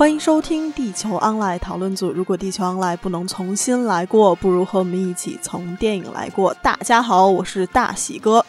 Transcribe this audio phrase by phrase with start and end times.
[0.00, 2.10] 欢迎收听地球 online 讨论组。
[2.10, 6.54] 如果地球 online 不能重新来过，不如和我们一起从电影来过。
[6.62, 8.42] 大家好，我是大喜哥。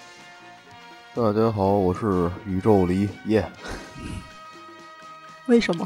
[1.14, 3.46] 大家好，我是宇宙离耶。
[5.48, 5.86] 为什么？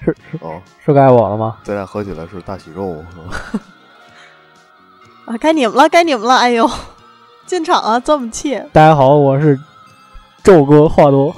[0.00, 1.58] 是是哦，是该我了吗？
[1.62, 3.60] 咱俩合起来是大喜肉是吧？
[5.32, 6.34] 啊，该你们了，该你们了！
[6.34, 6.68] 哎呦，
[7.46, 8.60] 进场啊，这么气！
[8.72, 9.56] 大家好，我是
[10.42, 11.32] 宙哥话多。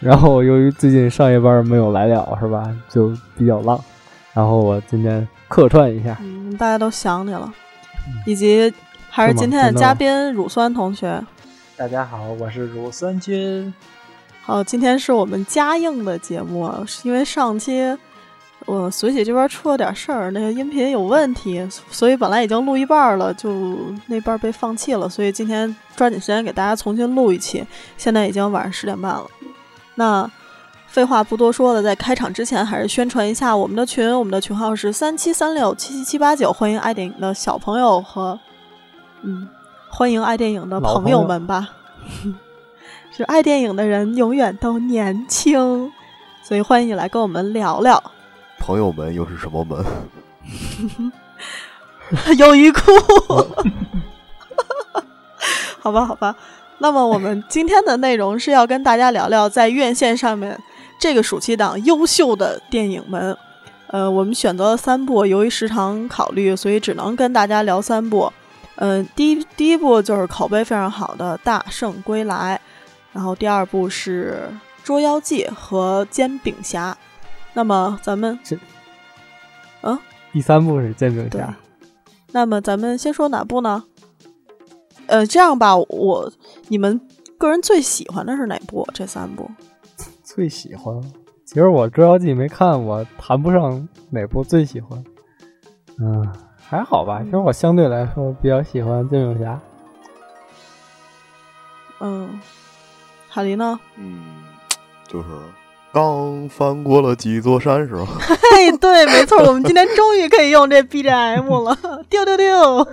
[0.00, 2.74] 然后由于最近上夜班没有来了，是吧？
[2.88, 3.78] 就比较浪。
[4.32, 7.52] 然后我今天客串一下，嗯，大家都想你了，
[8.24, 8.72] 以及
[9.10, 11.22] 还是今天的嘉宾乳酸同学。
[11.76, 13.72] 大家好，我是乳酸菌。
[14.42, 17.94] 好，今天是我们嘉应的节目，是因为上期
[18.64, 27.66] 我随喜这边出了点事儿，那个音频有问题，所以本来已经录一半了，就那半被放弃了，所以今天抓紧时间给大家重新录一期。
[27.98, 29.26] 现在已经晚上十点半了。
[29.94, 30.28] 那
[30.86, 34.18] 废话不多说了，在开场之前，还是宣传一下我们的群。
[34.18, 38.38] 我们的群号是三七三六七七七八九，欢迎爱电影的小朋友和
[39.22, 39.48] 嗯，
[39.88, 41.68] 欢迎爱电影的朋友们吧。
[43.12, 45.92] 是爱电影的人永远都年轻，
[46.42, 48.02] 所以欢迎你来跟我们聊聊。
[48.58, 49.84] 朋友们又是什么门？
[52.38, 52.80] 优衣库。
[55.80, 56.34] 好吧，好吧。
[56.80, 60.58] 那么我们今天的内容是要跟大家聊聊在院线上面
[60.98, 63.36] 这个暑期档优秀的电影们。
[63.88, 68.32] 呃，我们选择了三部，由于时长考虑，所以只能跟大家聊三部。
[68.76, 72.58] 嗯，第一第一部就是口碑非常好的《大圣归来》，
[73.12, 74.48] 然后第二部是
[74.84, 76.92] 《捉妖记》和《煎饼侠》。
[77.52, 78.58] 那么咱们是，
[79.82, 79.98] 嗯，
[80.32, 81.38] 第三部是《煎饼侠》。
[82.30, 83.82] 那么咱们先说哪部呢？
[85.10, 86.32] 呃，这样吧，我
[86.68, 87.00] 你们
[87.36, 88.86] 个人最喜欢的是哪部？
[88.94, 89.50] 这三部
[90.22, 90.94] 最喜欢，
[91.44, 95.04] 其实我《捉妖记》没看，我谈不上哪部最喜欢。
[95.98, 96.26] 嗯，
[96.56, 97.20] 还好吧。
[97.24, 99.54] 其实我相对来说比较喜欢《煎饼侠》。
[102.00, 102.40] 嗯，
[103.28, 103.78] 海狸呢？
[103.96, 104.44] 嗯，
[105.08, 105.26] 就是
[105.92, 108.06] 刚翻过了几座山，是吧？
[108.54, 111.76] 嘿，对，没错，我们今天终于可以用这 BGM 了，
[112.08, 112.86] 丢丢丢。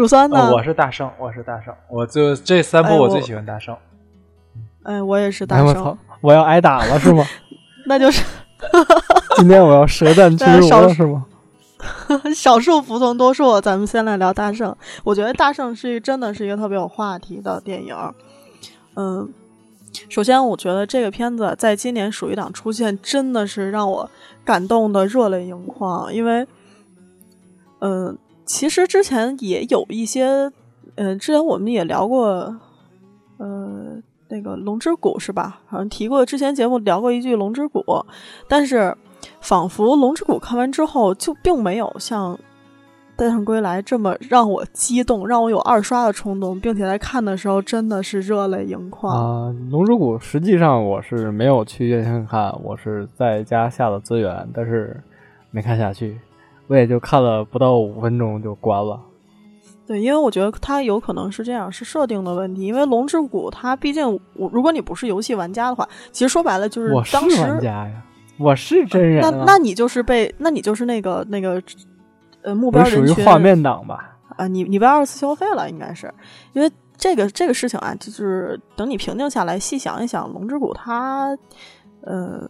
[0.00, 0.50] 乳酸呢？
[0.50, 3.76] 我是大圣，我是大圣，我就这三部我最喜欢大圣。
[4.84, 5.66] 哎，我也是大圣。
[5.66, 5.98] 我操！
[6.22, 7.22] 我要挨打了是吗？
[7.84, 8.24] 那就是
[9.36, 11.26] 今天我要舌战 群儒了是吗？
[12.34, 13.60] 少数服从多数。
[13.60, 14.74] 咱们先来聊大圣。
[15.04, 17.94] 我觉得大圣是真的是一个特别有话题的电影。
[18.96, 19.30] 嗯，
[20.08, 24.10] 首先我觉得这个片子在今年暑期档出现，真的是让我
[24.46, 26.46] 感动的热泪盈眶，因为，
[27.80, 28.16] 嗯。
[28.52, 30.50] 其实之前也有一些，
[30.96, 32.52] 嗯，之前我们也聊过，
[33.36, 33.96] 呃，
[34.28, 35.60] 那个《龙之谷》是吧？
[35.68, 37.78] 好像提过，之前节目聊过一句《龙之谷》，
[38.48, 38.92] 但是
[39.40, 42.34] 仿佛《龙之谷》看完之后就并没有像
[43.14, 49.54] 《大圣归来》这么让我激动，让我有二刷的冲动，并且在看的时候真的是热泪盈眶啊！
[49.70, 55.00] 《龙之谷》实际上我是没有去院线看，我是在家下的资源，但是
[55.52, 56.18] 没看下去。
[56.70, 59.00] 我也就看了不到五分钟就关了。
[59.88, 62.62] 对，因为我觉得它有可能是这样，是设定的问题。
[62.62, 68.02] 因为《龙之谷》它毕竟，我如果你不是游戏玩家的话，其实说白了就是我是玩家呀，
[68.38, 69.20] 我是真人。
[69.20, 71.60] 那那你就是被，那你就是那个那个
[72.42, 73.24] 呃目标人群。
[73.24, 74.16] 画面党吧？
[74.36, 76.14] 啊，你你被二次消费了，应该是
[76.52, 81.36] 因为这个这个事情啊，就是等你平静下来细想一想，《龙之谷》它
[82.02, 82.48] 呃。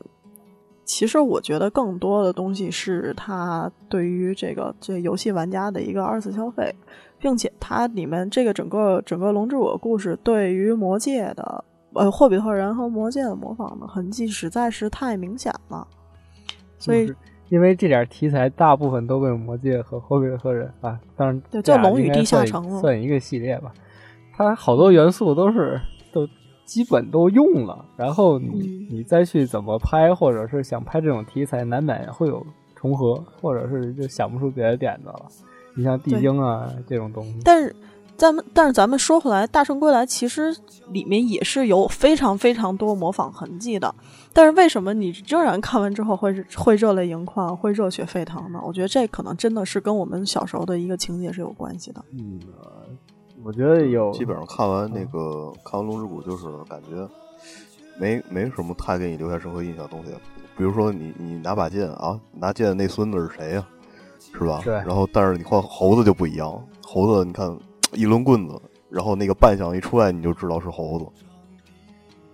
[0.93, 6.75] 其实我觉得更多的东西是它对于这个这游戏玩家的一个二次消费，
[7.17, 11.65] 并且它里面这个整个整个龙之谷故事对于魔界的
[11.95, 15.87] 呃霍比特人和魔界的模仿的痕迹实在是太明显了。
[16.77, 17.15] 所以，
[17.51, 23.73] 因为这点题材大部分都被魔界和霍比特人啊，当然对叫龙与地下城算一个系列吧，
[24.37, 25.81] 它好多元素都是
[26.13, 26.29] 都。
[26.71, 32.47] 基本都用了，然后你你再去怎么拍，或者是想拍这种题材，难免会有
[32.77, 35.27] 重合，或者是就想不出别的点子了。
[35.75, 37.75] 你像地精啊这种东西，但是
[38.17, 40.57] 咱们但是咱们说回来，《大圣归来》其实
[40.93, 43.93] 里面也是有非常非常多模仿痕迹的。
[44.33, 48.61] 但是为什么你仍然看完之后会会热泪盈眶，会热血沸腾呢？
[48.65, 52.05] 我觉得这可能真的是跟我们小时候的一个情节是有关系的。
[52.13, 52.39] 嗯。
[53.43, 57.09] 我觉得有，基本上看完那个看完《龙之谷》，就是感觉
[57.99, 60.13] 没没什么太给你留下深刻印象的东西。
[60.57, 63.67] 比如说，你你拿把剑啊，拿剑的那孙子是谁呀？
[64.33, 64.61] 是吧？
[64.63, 64.75] 对。
[64.75, 67.59] 然后，但是你换猴子就不一样，猴子你看
[67.95, 68.61] 一抡棍子，
[68.91, 71.07] 然后那个扮相一出来，你就知道是猴子。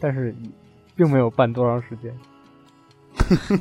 [0.00, 0.34] 但是
[0.96, 3.60] 并没有扮多长时间。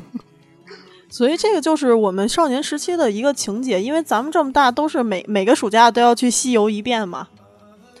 [1.08, 7.28] 所以这个就是我们少年时期的一个情节，因为咱们这么大，都是每每个暑假都要去西游一遍嘛。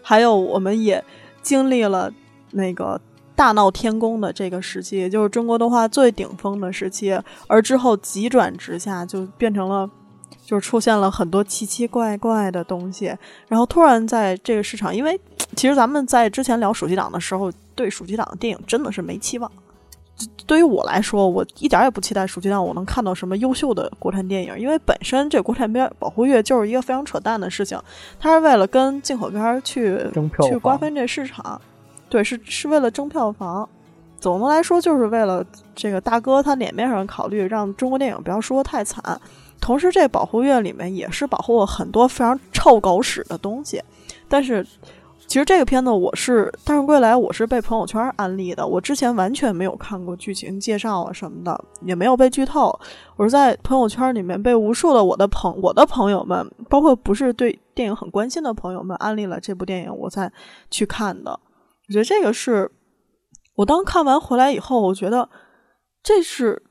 [0.08, 1.04] 还有，我们也
[1.42, 2.12] 经历了
[2.52, 3.00] 那个
[3.34, 7.18] 大闹天宫的这个时期，也就是中国动画最顶峰的时期。
[7.48, 9.90] 而之后急转直下，就变成了，
[10.44, 13.12] 就是出现了很多奇奇怪怪的东西。
[13.48, 15.20] 然后突然在这个市场，因为
[15.56, 19.50] 其实咱们在之前聊暑期档的时候，对暑期档的电影真的是没期望。
[20.46, 27.78] 对于我来说，我一点也不期待暑期档我能看到什么优秀的国产电影，因为本身这国产片保护月就是一个非常扯淡的事情，
[28.18, 29.98] 它是为了跟进口片去
[30.42, 31.60] 去瓜分这市场，
[32.08, 33.68] 对，是是为了争票房。
[34.18, 39.20] 总的来说，就是为了这个大哥他脸面上考虑，让中国电影不要输得太惨。
[39.60, 43.82] 同时，这保护月里面也是保护了很多非常臭狗屎的东西，
[44.28, 44.66] 但是。
[45.26, 48.64] 其实这个片子我是《大圣归来》，我是被朋友圈安利的。
[48.64, 52.72] 我之前完全没有看过剧情介绍啊什么的，也没有被剧透。
[53.16, 60.32] 我是在朋友圈里面被无数的我的朋我的朋友们，包括不是对电影很关心的朋友们安利了这部电影，我才
[60.70, 61.32] 去看的。
[61.32, 62.70] 我觉得这个是
[63.56, 65.28] 我当看完回来以后，我觉得
[66.04, 66.62] 这是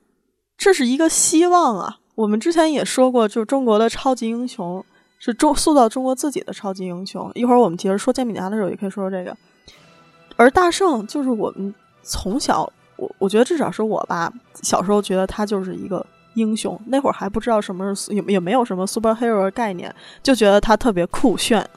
[0.58, 1.98] 这是一个希望啊。
[2.16, 4.84] 我们之前也说过，就是中国的超级英雄。
[5.26, 7.32] 是中塑造中国自己的超级英雄。
[7.34, 9.36] 一会儿我们接着说煎饼侠的时候，也可以说说这个。
[10.36, 11.74] 而大圣就是我们
[12.04, 14.32] 从小，我我觉得至少是我吧，
[14.62, 16.06] 小时候觉得他就是一个
[16.36, 16.80] 英雄。
[16.86, 21.68] 那会儿还不知道什么是，也也没有什么 superhero 概念，就觉得他特别酷炫。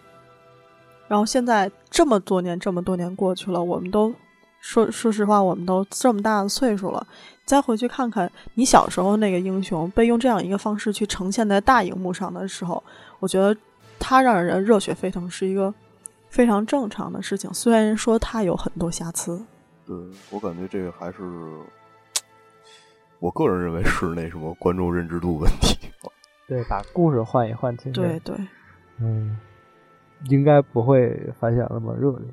[1.07, 4.13] 然后现在这么多年，这么多年过去了，我们都
[4.61, 7.07] 说说实话，我们都这么大的岁数了，
[7.45, 12.83] 再回去看看你小时候那个英雄被用这样一个方式去呈现在大荧幕上的时候。
[13.21, 13.57] 我觉得
[13.99, 15.73] 他让人热血沸腾是一个
[16.29, 19.45] 非常正常的事情，虽然说他有很多瑕疵。
[19.87, 19.97] 对
[20.31, 21.23] 我感觉这个还是
[23.19, 25.79] 我个人认为是那什么观众认知度问题。
[26.47, 28.37] 对，把故事换一换，其实对对，
[29.01, 29.37] 嗯，
[30.29, 32.29] 应该不会反响那么热烈，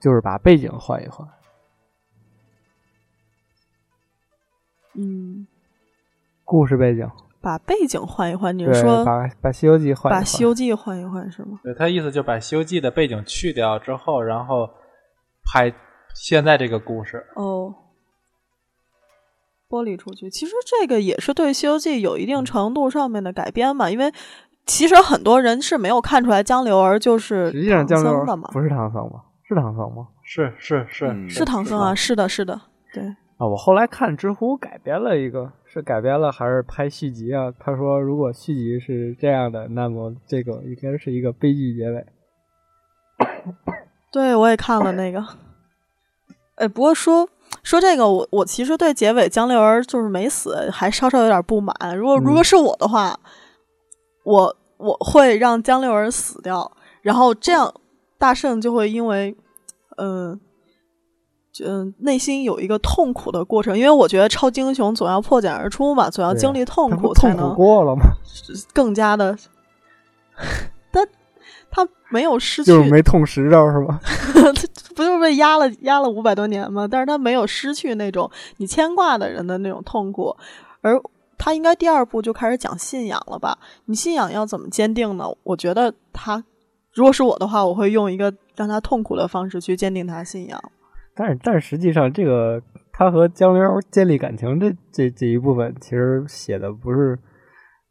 [0.00, 1.26] 就是把背景换一换。
[4.94, 5.46] 嗯，
[6.44, 7.08] 故事背景。
[7.40, 11.60] 把背景换一换，你是说把把《西游记》换把《西游记》换一换是吗？
[11.62, 14.68] 对他意思就把《西游记》的背景去掉之后，然后
[15.44, 15.72] 拍
[16.16, 17.24] 现在这个故事。
[17.36, 17.72] 哦，
[19.68, 23.88] 剥离出去，其实这个也是对《西游记》有一定程度上面的改编嘛。
[23.88, 24.12] 因为
[24.66, 29.22] 其实很多人是没有看出来江流儿就是实际上江流儿嘛，不是唐僧吗？
[29.48, 30.08] 是唐僧吗？
[30.22, 31.94] 是是是是唐僧啊！
[31.94, 32.60] 是的，是的，
[32.92, 33.02] 对
[33.38, 33.46] 啊。
[33.46, 35.50] 我后来看知乎改编了一个。
[35.64, 37.52] 是改编了还是拍续集啊？
[37.58, 42.06] 他说，如果续集是这样的，那么这个应该是一个悲剧结尾。
[44.10, 45.24] 对，我也看了那个。
[46.56, 47.28] 哎，不过说
[47.62, 51.74] 说这个，我我其实对结尾江流儿就是没死，还稍稍有点不满。
[51.96, 53.18] 如果如果是我的话，
[54.24, 57.72] 我我会让江流儿死掉，然后这样
[58.18, 59.36] 大圣就会因为
[59.96, 60.38] 嗯。
[61.64, 68.02] 嗯，内心有一个痛苦的过程，因为我觉得超级英雄总要破茧而出嘛，总要经历痛苦才能过了嘛，
[68.72, 69.36] 更加的。
[70.92, 71.04] 他
[71.68, 73.98] 他没有失去，就是没痛十招是吗？
[74.94, 76.86] 不就是被压了压了五百多年吗？
[76.88, 80.36] 但是他没有失去那种你牵挂的人的那种痛苦，
[80.80, 81.02] 而
[81.36, 83.58] 他应该第二部就开始讲信仰了吧？
[83.86, 85.24] 你信仰要怎么坚定呢？
[85.42, 86.44] 我觉得他
[86.94, 90.60] 如果是我的话，我会用一个让他痛苦的方式去坚定他信仰。
[91.14, 92.60] 但是，但是实际上，这个
[92.92, 97.18] 他和江流建立感情这这这一部分，其实写的不是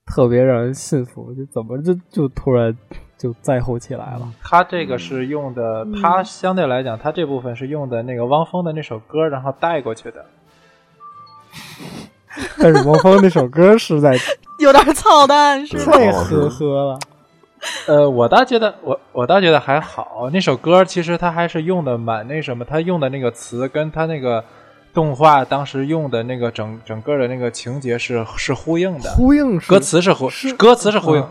[0.06, 2.76] 特别让人信服，就怎么就就突然
[3.18, 4.34] 就在乎起来了。
[4.42, 10.26] 他这个是用的，他相对来讲，他这部分是用的那个汪峰的那首歌，然后带过去的。
[12.60, 14.16] 但是汪峰那首歌实在
[14.60, 17.00] 有点操蛋，是太呵呵了。
[17.88, 20.30] 呃，我倒觉得，我我倒觉得还好。
[20.34, 24.44] 那首歌其实他还是用的蛮那什么，他用的那个词跟他那个
[24.94, 31.26] 动画当时用的那个整整个的那个情节是是呼应的，呼应歌词是呼，歌词是呼应。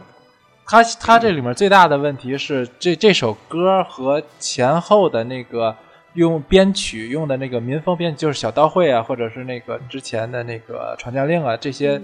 [0.66, 5.76] 他他这里面最大的问题是，这这首歌和前后的那个
[6.14, 12.00] 用编曲用的那个民风编，就是小刀会啊，或者是那个之前的那个传教令啊这些，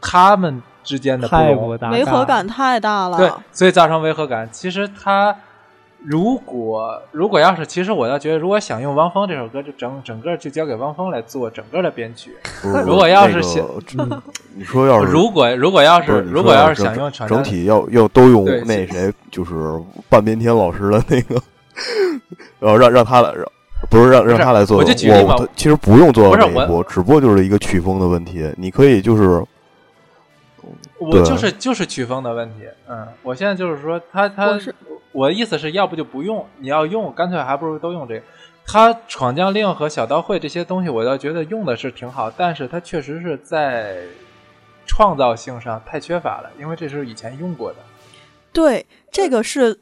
[0.00, 0.62] 他们。
[0.88, 1.36] 之间的不
[1.92, 4.48] 违和感太大了，对，所以造成违和感。
[4.50, 5.36] 其实他
[6.02, 12.34] 如果如果要是，其实我倒觉得，如果想用汪峰这首歌，就整整个就交给汪峰来做整个的编曲。
[12.86, 13.62] 如果要是想，
[14.54, 19.52] 你说要是如果如果要是如果要是想用整体要要都用那谁，就是
[20.08, 21.34] 半边天老师的那个，
[22.58, 23.30] 然后让让他来，
[23.90, 28.48] 不是让不是让他来做，我就举例我其实不用做到不是我那一步，只不过就是一个曲风的问题。
[28.56, 29.46] 你可以就是对
[30.98, 34.58] 我就是就是曲风的问题，嗯，我现在就是说他他
[35.12, 38.22] 我的意思是要不就不用，你要用，干脆还不如都用这个。
[38.66, 44.02] 他闯将令和小刀会这些东西，我倒觉得用的是挺好，但是它确实是在
[44.86, 47.76] 创造性上太缺乏了，因为这是以前用过的。
[48.52, 49.78] 对，这个是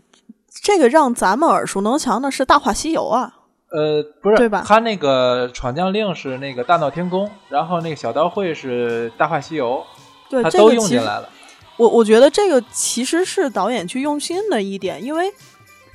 [0.49, 3.33] 这个让咱们耳熟能详的是《大话西游》啊。
[3.73, 9.85] 呃，不是，对吧他那个闯将令是那个大闹天宫，然后那个小刀会是大话西游，
[10.29, 11.29] 对，他都这个用进来了。
[11.77, 15.31] 我我觉得这个其实是导演去用心的一点，因为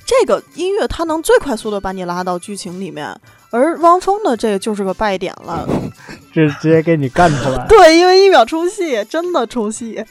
[0.06, 3.14] 这个音乐它能最快速的把你拉到剧情里面，
[3.50, 5.68] 而汪峰的这个就是个败点了。
[6.32, 7.66] 这直接给你干出来。
[7.68, 10.04] 对，因为一秒出戏，真的出戏。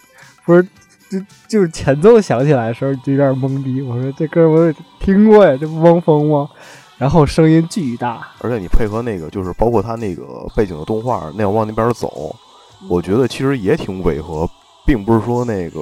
[0.45, 0.63] 不是，
[1.09, 3.81] 就就是前奏响起来的时候就有点懵逼。
[3.81, 6.49] 我说这歌我有听过呀，这不汪峰吗？
[6.97, 12.35] 然后声音巨大，而且你配合那个，就是包括他那个背景的动画，那样往那边走，
[12.89, 14.49] 我觉得其实也挺违和，
[14.85, 15.77] 并不是说那个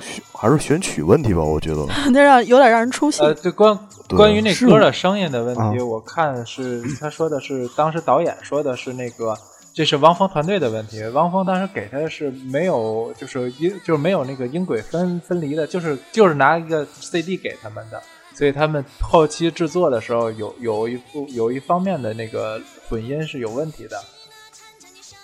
[0.00, 1.86] 选还是选曲问题吧，我觉得。
[2.12, 3.22] 那让有点让人出戏。
[3.22, 3.78] 呃，对关
[4.08, 9.36] 关于那歌的声音的问题，啊我看是他说的是当时导演说的是那个。
[9.76, 18.02] 这是汪峰团队的问题，汪峰当时给他的是没有，就是音就是没有那个音轨分分离的，就是就是拿一个 CD 给他们的，
[18.34, 24.02] 所以他们后期制作的时候有有一部有一方面的那个混音是有问题的，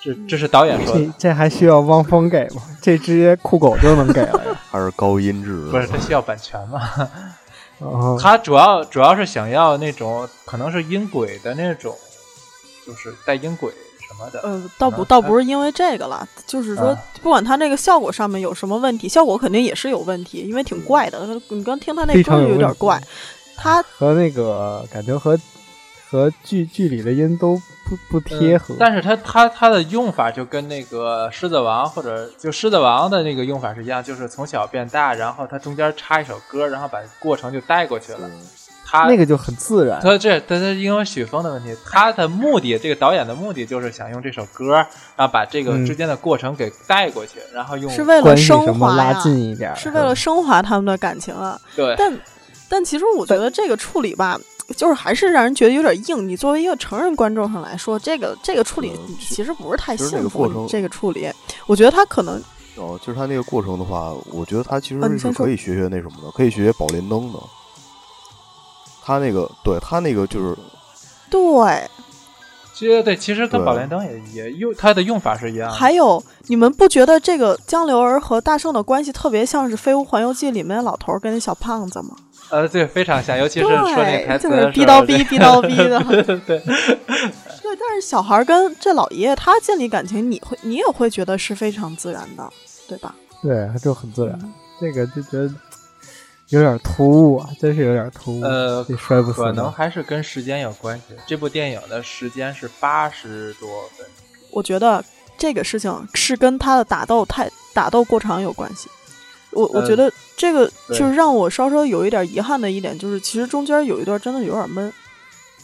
[0.02, 2.62] 这这是导演说的这，这还需要汪峰给吗？
[2.80, 4.60] 这直接酷狗就能给了呀。
[4.68, 6.80] 还是高音质，不是他需要版权吗？
[7.78, 11.94] 哦，他主要主要是想要那种可能是音轨的那种，
[12.86, 14.40] 就是带音轨什么的。
[14.42, 21.40] 呃，倒不倒不是因为这个了，就是说啊，不管他那个效果上面有什么问题，效果肯定也是有问题，因为挺怪的。
[21.48, 23.00] 你刚听他那非歌就常有问题有点怪，
[23.56, 25.38] 他和那个感觉和
[26.08, 28.74] 和剧剧里的音都不不贴合。
[28.74, 38.30] 嗯但是它它它的用法就跟那个狮子王或者就狮子王的那个用法是一样，就是从小变大，然后它中间插一首歌，然后把过程就带过去了。
[38.84, 44.74] 它那个就很自然，它这他他因为曲风的问题，他的目的这个导演的目的就是想用这首歌，
[45.16, 51.58] 然后把这个嗯之间的过程给带过去，然后用是为了升什么拉华呀，近一点，是为了升华他们的感情啊。
[51.74, 52.12] 对但
[52.68, 54.38] 但其实我觉得这个处理吧，
[54.72, 56.28] 就是还是让人觉得有点硬。
[56.28, 60.66] 你作为一个成人观众上来说，这个这个处理嗯其实不是太幸福那个过程。
[60.68, 61.30] 这个处理，
[61.66, 62.42] 我觉得他可能
[62.76, 67.38] 哦，就是他那个过程的话，我觉得他其实是可以学学那什么的，可以学学宝莲灯的。
[69.04, 70.56] 他那个，对他那个就是
[71.30, 71.42] 对。
[72.74, 75.74] 其实对，其实跟宝莲灯也也用它的用法是一样的。
[75.74, 82.16] 还有，你们不觉得这个江流儿和大圣的关系特别像是《飞屋环游记》里面老头儿跟那小胖子吗？
[82.52, 85.98] 呃，对，非常像，尤其是说那台词就是的时候逼叨逼逼叨逼的。
[86.04, 92.46] 对对对， 对，但是小孩跟这老爷爷他建立感情，你会你也会觉得是非常自然的，
[92.86, 93.14] 对吧？
[93.42, 94.38] 对，就很自然。
[94.78, 95.50] 这个就觉得
[96.50, 98.42] 有点突兀啊，真是有点突兀。
[98.42, 101.14] 呃这摔不可能还是跟时间有关系。
[101.26, 104.06] 这部电影的时间是八十多分，
[104.50, 105.02] 我觉得
[105.38, 108.90] 这个事情是跟他的打斗太打斗过长有关系。
[109.52, 114.92] 我我呃觉得这个就是让我稍稍有一点遗憾的一点，就是其实中间有一段真的有点闷。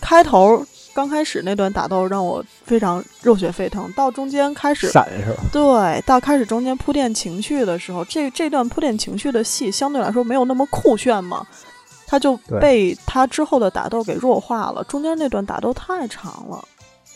[0.00, 0.64] 开头
[0.94, 5.42] 刚开始那段打斗让我非常热血沸腾，到中间开始闪是吧？
[5.52, 11.44] 对，到开始中间铺垫情绪的时候，这这段铺垫情绪的戏相对来说没有那么酷炫嘛，
[12.06, 14.84] 他就被他之后的打斗给弱化了。
[14.84, 16.64] 中间那段打斗太长了，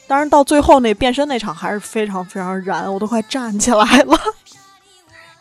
[0.08, 4.18] 当然到最后那变身那场还是非常非常燃，我都快站起来了。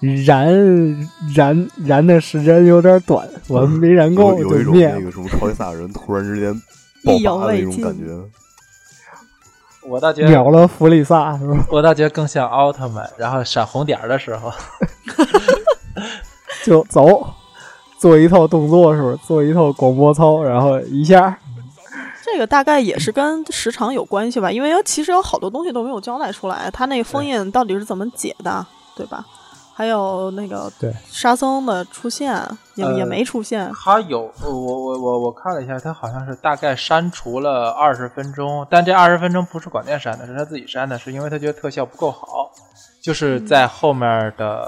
[0.01, 4.73] 燃燃燃的时间有点短， 我没燃够有有一种。
[4.75, 6.53] 那个什么超级赛亚人突然之间
[7.03, 8.05] 爆发的那种感觉。
[9.83, 11.65] 我倒觉得，秒了弗利萨是吧？
[11.69, 14.51] 我倒觉得更像奥特曼，然后闪红点的时候，
[16.63, 17.33] 就走，
[17.97, 19.17] 做一套动作是不是？
[19.17, 21.35] 做一套广播操，然后一下
[22.23, 28.65] 这个大概也是跟时长有关系吧，因为其实有好多东西都没有交代出来，他那个封印到底是怎么解的，
[28.95, 29.25] 对吧？
[29.73, 30.93] 还有那个对。
[31.07, 32.33] 沙僧的出现
[32.75, 42.51] 也、呃也没出现，他有我我我我看了一下，他好像是大概删除了二十分钟，但这二十分钟不是广电删的，是他自己删的，是因为他觉得特效不够好，
[43.01, 44.67] 就是在后面的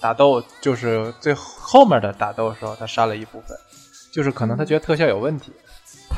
[0.00, 3.56] 打斗，就是最后面的打斗的时候，他删了一部分，
[4.12, 5.52] 就是可能他觉得特效有问题。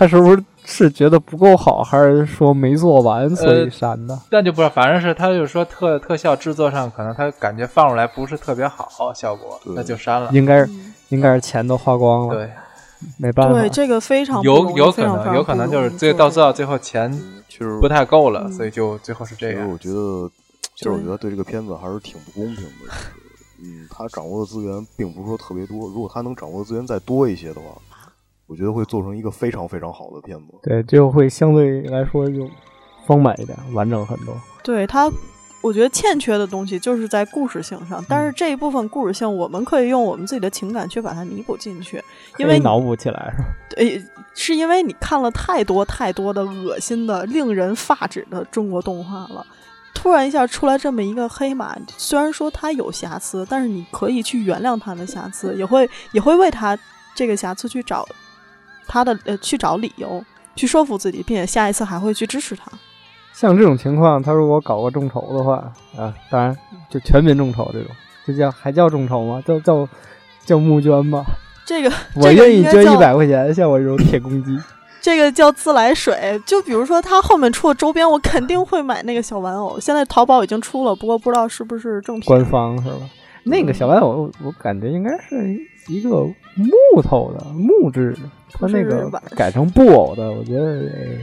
[0.00, 4.18] 他是不是是觉得不够好，还是说没做完所以删的？
[4.30, 10.30] 但就不知道，反正是他就是说特特效制作上，可能他感觉放出来不是特别好效果，那就删了。
[10.32, 10.66] 应该
[11.10, 12.34] 应该是钱都花光了。
[12.34, 12.50] 对，
[13.18, 17.12] 没办法，对，这个非常有有可能，有可能就是最到最后最后钱
[17.46, 19.56] 就是不太够了，嗯所以就最后是这样。
[19.56, 20.30] 其实我觉得，
[20.76, 22.94] 其实我觉得对这个片子还是挺不公平的。
[23.62, 27.76] 嗯，他掌握的资源并不是说特别多，如果他能掌握的资源再多一些的话，
[28.50, 30.46] 我觉得会做成一个非常非常好的片子。
[30.60, 32.50] 对，就会相对来说就
[33.06, 34.34] 丰满一点，完整很多。
[34.64, 35.08] 对它，
[35.62, 42.02] 我觉得欠缺的东西就是在故事性上，但是这一部分故事性，我们可以用我们自己的情感去把它弥补进去，
[42.38, 43.48] 因为脑补起来是吧？
[43.70, 44.02] 对，
[44.34, 49.46] 是因为你看了太多太多的恶心的、令人发指的中国动画了。
[49.94, 56.78] 突然一下出来这么一个黑马，虽然说它有瑕疵，但是你可以去原谅它的瑕疵，也会也会为它
[57.14, 58.06] 这个瑕疵去找
[58.86, 62.64] 它的呃去找理由，去说服自己，并且下一次还会去支持他。
[63.32, 66.56] 像这种情况，他如果搞个众筹的话，啊，当然
[66.90, 67.90] 就全民众筹这种，
[68.26, 69.42] 这叫还叫众筹吗？
[69.46, 69.88] 叫叫
[70.44, 71.24] 叫募捐吧？
[71.64, 74.58] 这个我愿意捐一百块钱，像我这种铁公鸡。
[75.00, 79.80] 这个叫自来水，就比如说他后面出的周边，我肯定会买那个小玩偶。
[79.80, 82.26] 现在淘宝已经出了，不过不知道是不是正品。
[82.26, 83.08] 官方是吧？
[83.44, 88.20] 那个小玩偶，我我感觉应该是一个木头的木质的，
[88.52, 91.18] 它那个改成布偶的，我觉得呃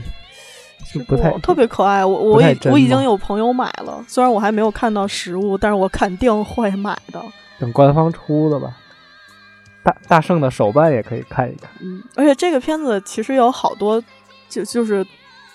[0.92, 2.04] 就不太特别可爱。
[2.04, 7.22] 我我已我已经有朋友买了，虽然我还没有看到实物，但是我肯定会买的。
[7.58, 8.76] 等官方出的吧。
[9.84, 14.02] 大大圣的手办也可以看一看，嗯，而且这个片子其实有好多，
[14.48, 15.06] 就就是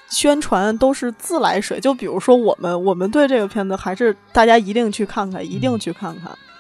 [0.09, 1.79] 宣传都是自来水。
[1.79, 6.31] 就比如说我们，我们对这个片子还是大家一定去看看，一定去看看。
[6.31, 6.52] 嗯，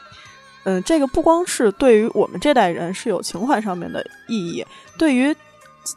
[0.85, 4.65] 这个不光是对于我们这代人是有情怀上面的意义，
[4.97, 5.35] 对于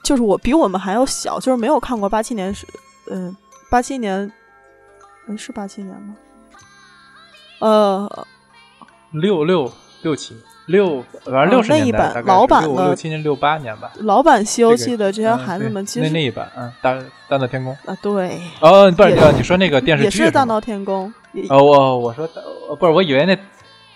[0.02, 2.66] 就是我比我们还要小，就是没有看过八七年是，
[3.10, 3.34] 嗯，
[3.70, 4.30] 八七年，
[5.28, 6.16] 嗯，是八七年吗？
[7.60, 8.26] 呃，
[9.12, 13.92] 六六六七六，反正六十那一年代，版大概是六老版的六七年六八年吧。
[14.00, 16.98] 老版《西游记》的这些嗯孩子们其实那那一版，嗯，大
[17.28, 17.72] 大闹天宫。
[17.86, 22.28] 啊，对，哦，不是，你说那个电视也剧也是大闹天宫，也哦，我我说
[22.68, 23.38] 呃不是，我以为那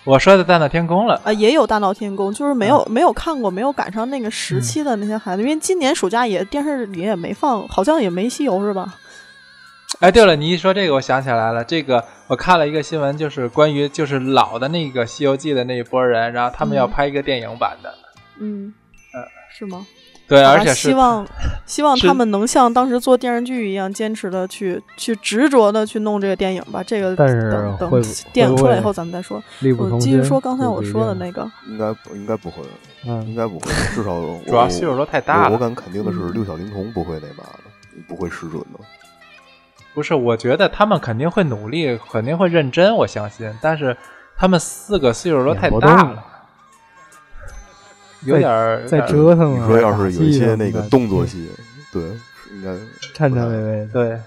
[0.04, 1.20] 我说的大闹天宫了。
[1.24, 8.94] 啊，也有大闹天宫，就是没有、嗯没有看过，没有赶上那个时期的那些孩子，因为今年暑假也电视里也没放，好像也没西游是吧？
[10.00, 17.92] 哎，对了，你一说这个，我想起来了，这个我看了一个新闻，就是关于就是老的那个《西游记》的那一波人，然后他们要嗯拍一个电影版的，
[18.38, 18.72] 嗯，
[19.12, 19.20] 呃
[19.52, 19.86] 是吗？
[20.30, 21.26] 对，而且是希望
[21.66, 26.82] 希望他们能像当时做电视剧一样，坚持的去去执着的去弄这个电影吧。
[26.86, 29.42] 这个但是等等电影出来以后咱们再说。
[29.58, 30.12] 力不我从心。
[30.12, 32.62] 继续说刚才我说的那个，应该应该不会，
[33.02, 35.48] 应嗯，该不会，至少 主要岁数都太大了。
[35.48, 38.78] 我我敢肯定的是，嗯六小龄童不会那嘛的，不会失准的。
[39.92, 43.52] 不是，我觉得他们肯定会努力，肯定会认真，我相信。
[43.60, 43.96] 但是
[44.36, 46.24] 他们四个岁数都太大了，
[48.24, 49.60] 有点儿在折腾啊。
[49.60, 51.48] 你说要是有一些那个动作戏，
[51.92, 52.02] 对，
[52.52, 52.74] 应该
[53.14, 54.20] 颤颤巍巍的，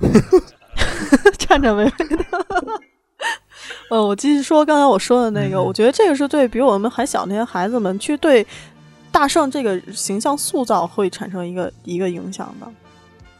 [0.00, 0.10] 对，
[1.38, 2.16] 颤颤巍巍的。
[3.90, 8.46] 呃，我继续说刚才我说的那个，嗯我觉得这个是对比我们还小那些孩子们去对
[9.12, 12.66] 大圣这个形象塑造会产生一个一个影响的。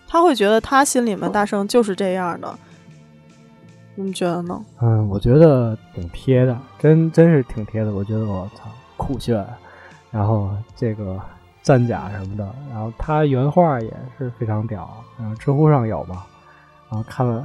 [0.07, 2.57] 他会觉得他心里面大圣就是这样的，
[3.97, 4.65] 你们觉得呢？
[4.81, 7.93] 嗯，我觉得挺贴的，真真是挺贴的。
[7.93, 9.45] 我觉得我操酷炫，
[10.15, 11.21] 然后这个
[11.61, 16.25] 战甲什么的，然后他原画也是非常屌，然后知乎上有嘛，
[16.89, 17.45] 然后看了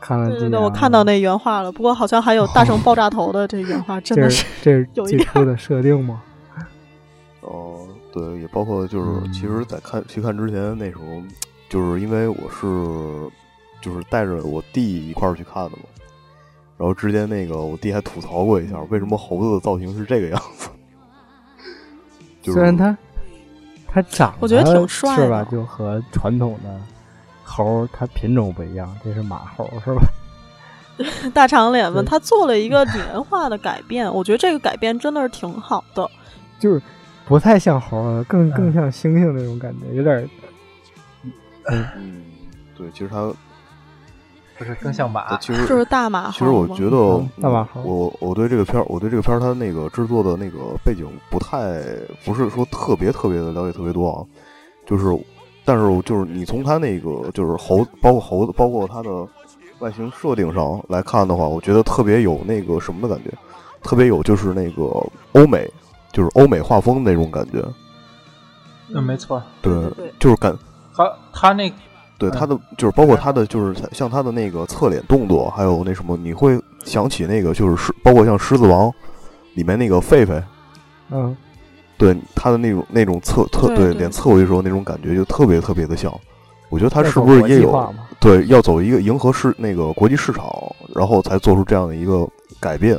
[0.00, 6.20] 看了对对对，我看到那原画了，不过好像还有大圣爆炸头的这原画，真的这是是这是 有一点最初的设定吗？
[7.42, 11.04] 哦，对，也包括就是，嗯其实，在看去看之前，那时候
[11.68, 13.30] 就是因为我是
[13.80, 15.84] 就是带着我弟一块儿去看的嘛，
[16.78, 20.68] 然后之前那个我弟还吐槽过一下，为什么猴子的造型是这个样子？
[22.42, 22.96] 就是、虽然他
[23.86, 25.46] 他长我觉得得挺帅是吧？
[25.50, 26.80] 就和传统的
[27.44, 30.02] 猴儿它品种不一样，这是马猴是吧？
[31.32, 36.08] 大长脸嘛，对他做了一个年化的改变，我觉得这个改变真的是挺好的。
[36.58, 36.80] 就是
[37.26, 40.28] 不太像猴儿了，更更嗯像猩猩那种感觉，有点儿
[41.70, 42.22] 嗯，
[42.76, 43.32] 对，其实他
[44.62, 45.36] 不是更像马。
[45.38, 51.82] 其实就是大马其实我觉得嗯，大马我我对这个片儿，我对这个片儿它那个制作的那个背景不太
[52.24, 54.22] 不是说特别特别的了解特别多啊，
[54.86, 55.04] 就是，
[55.64, 59.26] 但是就是你从它那个就是猴，包括猴子，包括它的
[59.80, 63.30] 外形设定上来看的话，我觉得特别有那个什么的感觉，
[63.82, 64.84] 特别有就是那个
[65.32, 65.68] 欧美，
[66.12, 67.64] 就是欧美画风那种感觉，
[68.94, 69.42] 嗯，没错。
[69.60, 70.56] 对对对，就是感
[70.94, 71.72] 他他那
[72.28, 78.88] 对嗯他的就是包括他的就是像他的那个侧脸动作，还有那什么，你会想起那个就是狮，包括像《狮子王》
[79.54, 80.42] 里面那个狒狒，
[81.10, 81.36] 嗯，
[81.98, 86.12] 对他的那种那种侧侧对对脸侧过去时候那种感觉就特别特别的像。
[86.68, 90.50] 我觉得他是不是也有对要走一个迎合市那个国际市场，
[90.94, 92.26] 然后才做出这样的一个
[92.58, 92.98] 改变？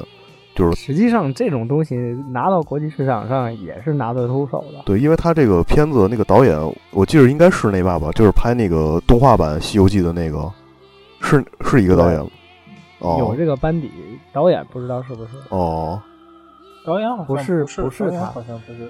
[0.55, 1.95] 就是实际上这种东西
[2.29, 4.83] 拿到国际市场上也是拿得出手的。
[4.85, 6.57] 对，因为他这个片子那个导演，
[6.91, 10.51] 我记得应该是那爸爸，就是拍那个动画版《西游记》的那个，
[11.21, 12.27] 是是一个导演吗。
[12.99, 13.91] 哦有这个班底，
[14.31, 15.31] 导演不知道是不是？
[15.49, 16.01] 哦，
[16.85, 18.89] 导演好像不是是不是他好像不是。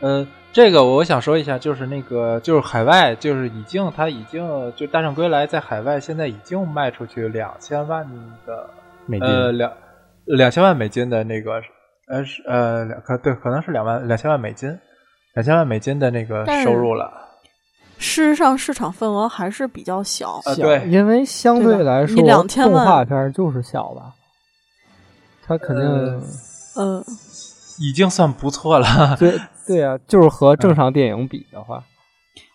[0.00, 8.06] 呃，这个我想说一下，就是那个就是海外，就是已经他已经就《大圣归来》在海外现在已经卖出去两千万
[8.44, 8.68] 的
[9.06, 9.28] 美金。
[9.28, 9.70] 呃两
[10.36, 11.60] 两千万美金的那个
[12.08, 14.68] 呃是呃两可对可能是两万两千万美金，
[15.34, 17.10] 两千万美金的那个收入了。
[17.98, 20.40] 事实上市场份额还是比较小。
[20.46, 24.14] 呃对因为相对来说，两千万动画片儿就是小吧，
[25.46, 26.22] 它肯定、呃
[26.76, 27.04] 嗯，
[27.78, 29.16] 已经算不错了。
[29.18, 31.84] 对对啊，就是和正常电影比的话，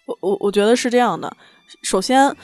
[0.08, 1.32] 我我我觉得是这样的。
[1.84, 2.36] 首先，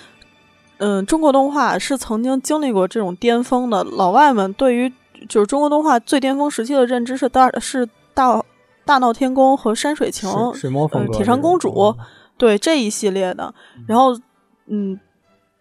[0.78, 3.84] 嗯，中国动画是曾经经历过这种巅峰的。
[3.84, 4.94] 老外们对于
[5.28, 8.44] 就是中国动画最巅峰时期的认知是大是大
[8.86, 11.96] 大闹天宫和山水情，水风铁扇公主
[12.38, 13.54] 对这一系列的。
[13.88, 14.18] 然后，
[14.68, 15.00] 嗯，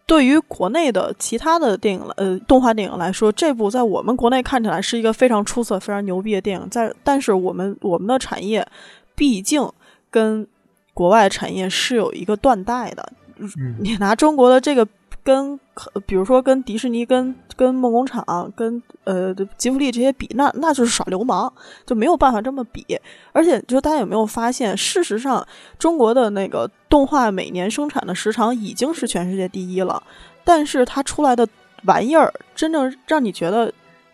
[0.07, 6.68] 对于国内的其他的电影来呃动画电影来说，这部在我们国内看起来是一个非常出色、非常牛逼的电影。
[6.70, 8.66] 在但是我们我们的产业
[9.14, 9.70] 毕竟
[10.11, 10.46] 跟
[10.94, 13.12] 国外产业是有一个断代的。
[13.38, 14.87] 嗯你拿中国的这个
[15.22, 15.59] 跟，
[16.06, 21.52] 比如说跟迪士尼、跟跟梦工厂、跟呃吉卜力这些比，那那就是耍流氓，
[21.85, 22.85] 就没有办法这么比。
[23.33, 25.46] 而且，就大家有没有发现，事实上，
[25.78, 30.02] 中国的那个动画每年生产的时长已经是全世界第一了，
[30.44, 31.46] 但是它出来的
[31.85, 33.72] 玩意儿，真正让你觉得，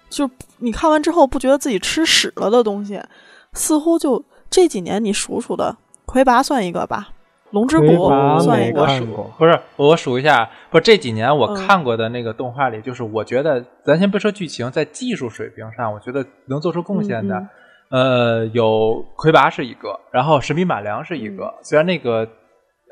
[0.08, 3.00] 就你看完之后不觉得自己吃屎了的东西，
[3.52, 7.10] 似乎就这几年你数数的，魁拔算一个吧。
[7.56, 8.06] 龙之谷
[8.38, 8.84] 算一个，
[9.38, 17.34] 不是我数一下，不是这几年我嗯看过的那个动画里，就是我觉得咱先不说剧情，在技术水平上，我觉得能做出贡献的，
[17.88, 22.28] 嗯呃，有魁拔是一个，然后神笔马良是一个，嗯虽然那个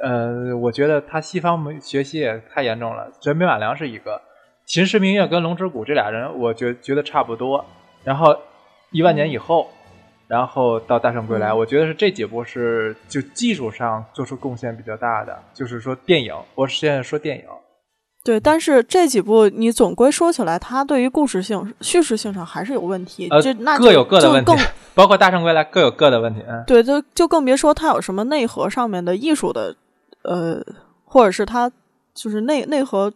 [0.02, 4.18] 呃，我觉得他西方学习也太严重了，神笔马良是一个，
[4.64, 7.62] 秦时明月跟龙之谷这俩人，我觉觉得差不多，
[8.02, 8.34] 然后
[8.92, 9.68] 一万年以后。
[10.26, 17.44] 然后到大圣归来，嗯我觉得是这几部是就技术上做出贡献比较大的，就是说电影，我现在说电影，
[18.24, 23.28] 对，但是这几部你总归说起来，它对于故事性、叙事性上还是有问题。
[23.30, 24.58] 呃这那就各有各的问题更，
[24.94, 26.42] 包括大圣归来各有各的问题。
[26.48, 29.76] 嗯，对，就就更别说它有什么内核上面的艺术的，
[30.22, 30.64] 呃，
[31.04, 31.70] 或者是它
[32.14, 33.12] 就是内内核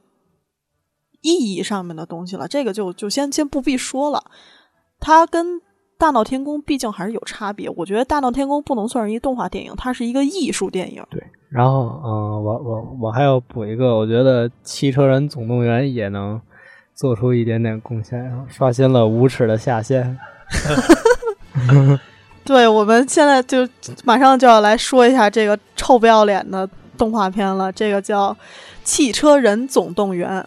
[1.22, 2.46] 意义上面的东西了。
[2.46, 4.22] 这个就就先先不必说了。
[5.00, 5.60] 它跟
[5.98, 7.68] 大闹天宫毕竟还是有差别。
[7.76, 11.04] 我觉得大闹天宫不能算是一动画电影，它是一个艺术电影。
[11.10, 11.22] 对。
[11.50, 16.40] 然后，嗯、我我我还要补一个，我觉得《汽车人总动员》也能
[16.94, 20.18] 做出一点点贡献，刷新了无耻的下限。
[22.44, 23.66] 对，我们现在就
[24.04, 28.32] 马上就要来说一下这个臭不要脸的动画片了，这个叫
[28.84, 30.40] 《汽车人总动员》。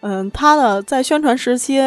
[0.00, 1.80] 嗯，它的在宣传时期，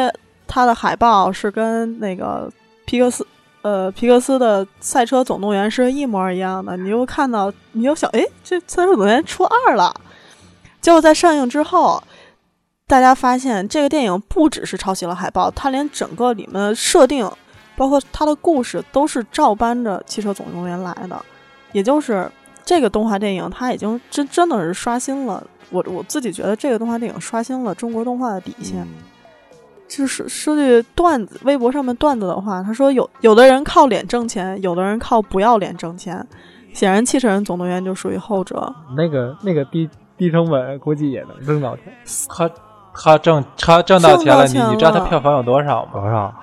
[0.46, 2.52] 它的海报是跟那个
[2.92, 3.26] 皮克斯，
[3.62, 6.76] 呃，皮克斯的《赛车总动员》是一模一样的。
[6.76, 9.96] 你又看到，你又想，哎，这《赛车总动员》出二了。
[10.82, 12.04] 结果在上映之后，
[12.88, 17.32] 大家发现这个电影不只是抄袭了海报，它连整个里面的设定。
[17.78, 21.24] 包括它的故事都是照搬着《汽车总动员》来的，
[21.72, 22.30] 也就是
[22.66, 28.86] 这个动画电影，它已经真真的是刷新了我我自己觉得这个动画电影刷新了中国动画的底线。
[29.92, 36.26] 就是说句段子，微博上面段子的话，他说有有的人靠脸挣钱，有的人靠不要脸挣钱。
[36.72, 38.74] 显然，《汽车人总动员》就属于后者。
[38.96, 41.84] 那个那个低低成本估计也能挣到钱，
[42.30, 42.50] 他
[42.94, 45.92] 他挣他挣到钱了，你你知道他票房有多少吗？
[45.92, 46.34] 多少？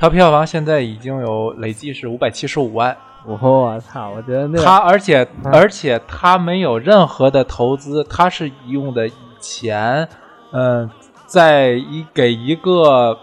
[0.00, 2.96] 他票房现在已经有累计是五百七十五万。
[3.24, 4.10] 我操！
[4.16, 10.08] 我觉得那他而且嗯而且他没有任何的投资，他是用的钱，
[10.52, 10.90] 嗯、
[11.30, 13.16] 在一给一个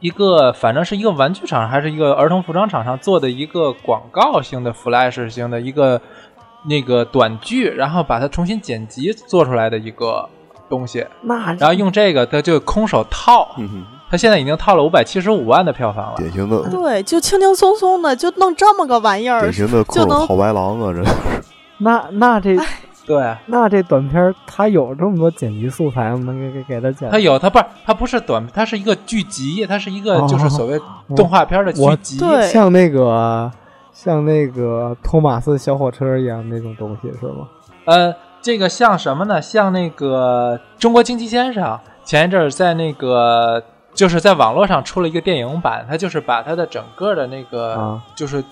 [0.00, 6.00] 一个反正是一个玩具厂还是一个儿童服装厂商做的一个广告性的 flash 型的一个
[6.64, 10.28] 那个短剧，然后把它重新剪辑做出来的一个
[10.68, 16.14] 东西，那然后用这个他就空手套，嗯，他现在已经套了五百七十五万的票房了。
[16.16, 21.04] 典型的对，就轻轻松松的就弄这么个玩意儿典，型的就能各种好白狼啊，这
[21.78, 22.56] 那那这
[23.06, 26.20] 对，那这短片儿它有这么多剪辑素材吗？
[26.24, 27.10] 能给给给它剪？
[27.10, 30.80] 它有，它不是，它不是短，它是一个剧集，它是一个就是所谓
[31.14, 32.18] 动画片的剧集。
[32.18, 33.50] 对像那个
[33.92, 37.46] 像那个托马斯小火车一样那种东西是吗？
[37.84, 39.42] 呃，这个像什么呢？
[39.42, 43.62] 像那个中国惊奇先生前一阵儿在那个
[43.92, 48.42] 就是在网络上出了一个电影版，它就是把它的整个的那个、啊就是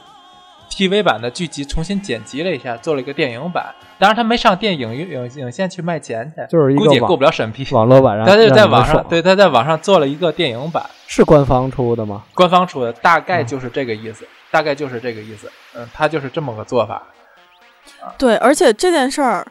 [0.77, 3.75] TV 版的剧集重新剪辑了一下，做了一个电影版。
[3.99, 7.67] 当然他没上电影影影线去卖钱去，就是一个估计也过不了审批。
[7.73, 12.25] 网络版让他就在网上，对，他在网上做了一个电影版，是官方出的吗？
[12.35, 15.51] 官方出的，大嗯概就是这个意思，大概就是这个意思。
[15.77, 17.03] 嗯，他就是这么个做法。
[18.19, 19.47] 对，而且这件事儿，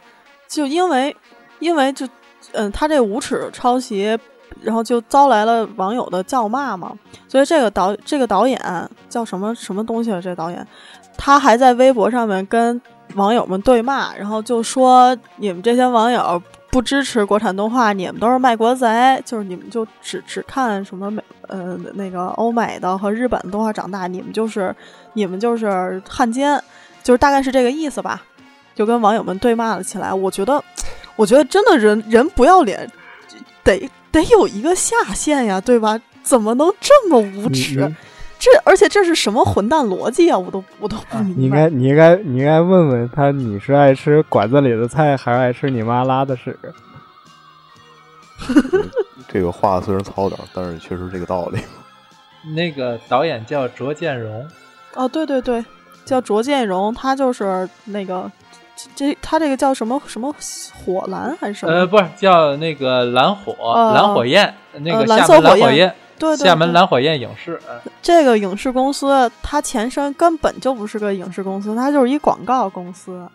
[0.48, 1.16] 就因为
[1.60, 2.08] 因为就
[2.52, 4.18] 嗯，他这无耻抄袭，
[4.62, 6.98] 然后就遭来了网友的叫骂嘛。
[7.28, 8.60] 所以这个导这个导演
[9.08, 10.22] 叫什么什么东西了？
[10.22, 10.66] 这导演
[11.18, 12.82] 他还在微博上面跟
[13.16, 24.74] 网友们对骂，然后就说你们这些网友不支持国产动画，你们都是卖国贼，就是你们就只只看什么美呃那个欧美的和日本的动画长大，你们就是
[25.14, 26.62] 你们就是汉奸，
[27.04, 28.22] 就是大概是这个意思吧。
[28.74, 30.14] 就跟网友们对骂了起来。
[30.14, 30.64] 我觉得，
[31.18, 32.90] 我觉得真的人人不要脸，
[33.64, 36.00] 得得有一个下限呀，对吧？
[36.24, 37.94] 怎么能这么无耻？
[38.42, 40.36] 这而且这是什么混蛋逻辑啊？
[40.38, 41.36] 我都我都不明白。
[41.38, 46.58] 你应该你应该你应该问问他，你是爱吃馆子里的菜，还是爱吃你妈拉的屎？
[49.30, 51.60] 这个话虽然糙点儿，但是确实这个道理。
[52.56, 54.44] 那个导演叫卓建荣，
[54.96, 55.64] 哦，对对对，
[56.04, 58.30] 叫卓建荣，他就是那个
[58.96, 60.34] 这他这个叫什么什么
[60.74, 61.72] 火蓝还是什么？
[61.72, 67.60] 呃，不是叫那个蓝火、哦蓝火焰，那个蓝色火焰焰，对对厦门蓝火焰影视。
[67.70, 73.28] 嗯这个影视公司，它前身根本就不是个影视公司，它就是一广告公司。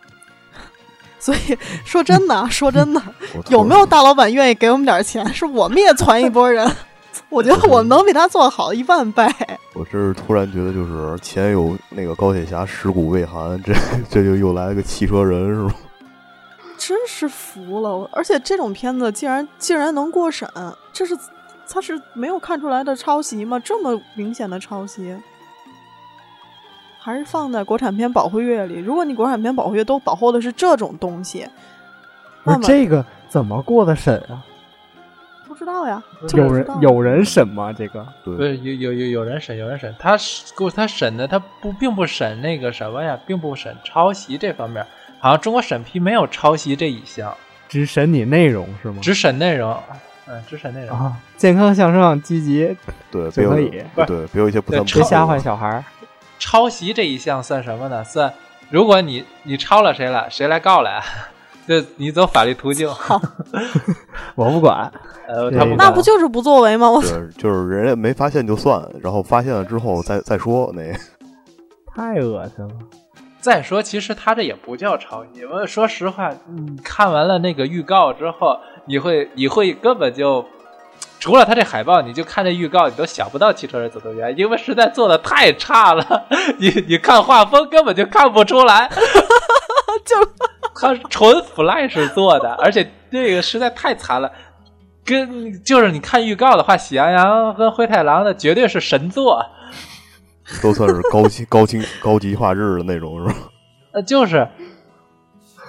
[1.18, 3.02] 所以说真的啊， 说真的，
[3.48, 5.26] 有没有大老板愿意给我们点钱？
[5.34, 6.70] 是我们也攒一波人。
[7.28, 9.26] 我觉得我们能比他做好一万倍。
[9.74, 13.72] 我真是突然觉得，就是前有那个高铁侠尸骨未寒，这
[14.08, 15.74] 这就又来了个汽车人，是吗？
[16.78, 18.08] 真是服了！
[18.12, 20.48] 而且这种片子竟然竟然能过审，
[20.92, 21.16] 这是
[21.68, 23.58] 他是没有看出来的抄袭吗？
[23.58, 25.16] 这么明显的抄袭，
[26.98, 28.78] 还是放在国产片保护月里。
[28.78, 31.46] 如果你国产片保护月都保护的是这种东西，
[32.44, 34.44] 那么这个怎么过的审啊？
[35.48, 37.72] 不知道呀，就有人有人审吗？
[37.72, 44.84] 这个不对，是有有有有人审，有人审，他是给他审的，他不并不审那个什么呀，并不审抄袭这方面，
[45.18, 47.34] 好像中国审批没有抄袭这一项，
[47.68, 48.98] 只审你内容是吗？
[49.00, 49.74] 只审内容，
[50.28, 50.98] 嗯，只审内容。
[50.98, 52.76] 啊，健康向上，积极，
[53.10, 55.84] 对，就可以不是对，别有一些不对别吓坏小孩儿。
[56.38, 58.02] 抄袭这一项算什么呢？
[58.04, 58.32] 算
[58.70, 61.02] 如果你你抄了谁了，谁来告来，
[61.66, 62.88] 就你走法律途径。
[64.34, 64.92] 我不管，
[65.28, 66.90] 呃，他不那不就是不作为吗？
[66.90, 70.82] 我对，就是人家没发现就算，然后发现了之后再再说那。
[71.94, 72.74] 太恶心了。
[73.40, 75.44] 再说，其实他这也不叫抄袭。
[75.44, 80.44] 我说实话，你看完了那个预告之后，你会你会根本就
[81.18, 86.26] 除了他这海报，你就看这预告，你都想不到汽车人总动员，因为实在做的太差了。
[86.58, 88.88] 你你看画风根本就看不出来，
[90.04, 90.16] 就
[90.80, 94.30] 他纯 Flash 做的，而且这个实在太惨了。
[95.04, 99.40] 跟就是你看预告的话，喜羊羊跟灰太狼的绝对是神作。
[100.62, 103.38] 都算是高清、高清、高级画质的那种，是吧？
[103.92, 104.46] 呃，就是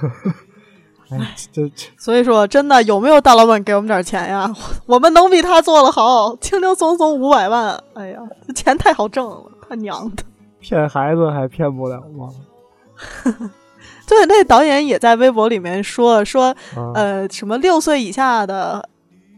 [1.10, 4.54] 哎，这这所以说，真的有没有大老板给我们点钱呀？
[4.86, 10.24] 我们能比他做的好，轻轻松松五百万，哎呀，这钱太好挣了，他娘的！
[10.60, 12.30] 骗孩子还骗不了吗？
[14.08, 18.89] 对，那导演也在微博里面说说，啊，呃，什么六岁以下的，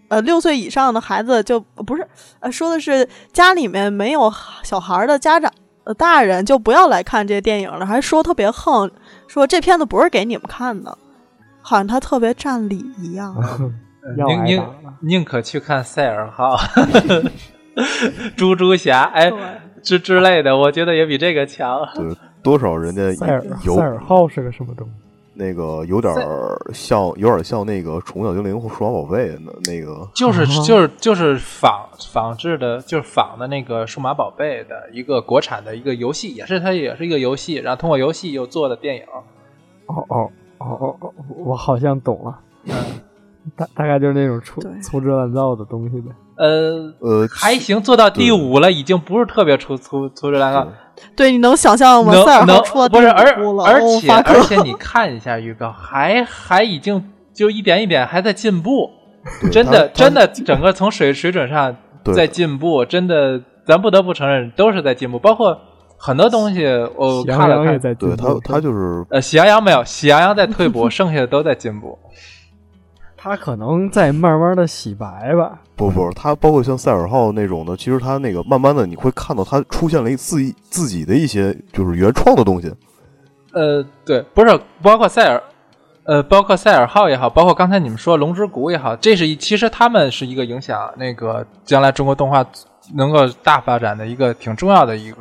[0.08, 2.08] 呃，六岁以上的孩子就不是，
[2.40, 4.32] 呃，说的是家里面没有
[4.64, 5.52] 小孩的家长。
[5.86, 8.90] 呃，大人就不要来看这些电影了，还说特别横，
[9.28, 10.96] 说这片子不是给你们看的，
[11.62, 13.36] 好像他特别占理一样。
[14.18, 14.64] 宁宁。
[15.02, 16.58] 宁可去看赛尔号、
[18.36, 19.32] 猪猪侠，哎，
[19.82, 21.88] 之之类的，我觉得也比这个强。
[21.96, 24.94] 对，多少人家赛尔赛尔号是个什么东西？
[25.36, 26.14] 那个有点
[26.74, 39.04] 像，有点像那个《宠物小精灵》或《数码宝贝》那那个，就是啊就是就是仿仿制的，就是仿的那个数码宝贝的一个国产的一个游戏，也是它也是一个游戏，然后通过游戏又做的电影。
[39.86, 41.14] 哦哦哦哦哦，
[41.46, 42.74] 我好像懂了，嗯，
[43.58, 46.12] 大大概就是那种粗粗制滥造的东西呗。
[46.38, 50.68] 呃，呃，还行，做到第五了，已经不是特别粗粗粗制滥造，
[51.14, 52.14] 对，你能想象吗？
[52.14, 58.90] 能塞尔号能出到不是，第而五了，而且哦而且你看一下预告，还还已经就一点一点还在进步，
[59.52, 61.76] 真的真的整个从水水准上
[62.16, 65.60] 在进步，真的咱不得不承认都是在进步，包括
[66.00, 72.00] 很多东西我看了看，对他，他就是呃，喜羊羊没有，喜羊羊在退步， 剩下的都在进步。
[73.18, 75.60] 他可能在慢慢的洗白吧。
[75.76, 82.74] 不不，他包括像赛尔号那种的，其实他那个慢慢的你会看到他出现了一自己自己的一些就是原创的东西。
[83.52, 85.44] 呃，对，不是包括赛尔，
[86.06, 92.46] 呃，包括赛尔号也好，包括刚才你们说龙之谷也好，这是一其实他们是一个影响那个将来中国动画
[92.96, 95.18] 能够大发展的一个挺重要的一个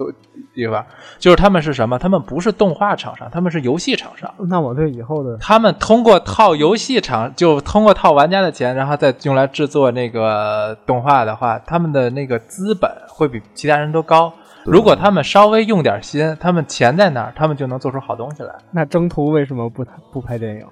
[0.00, 0.12] 呃
[0.54, 0.84] 地方，
[1.18, 1.98] 就是他们是什么？
[1.98, 4.32] 他们不是动画厂商，他们是游戏厂商。
[4.48, 14.32] 那我对以后的他们通过套游戏厂，就通过套玩家的钱，然后再用来制作那个动画的话，他们的那个资本会比其他人都高。
[14.64, 18.54] 如果他们稍微用点心，他们钱在哪儿，他们就能做出好东西来。
[18.70, 20.66] 那征途为什么不不拍电影？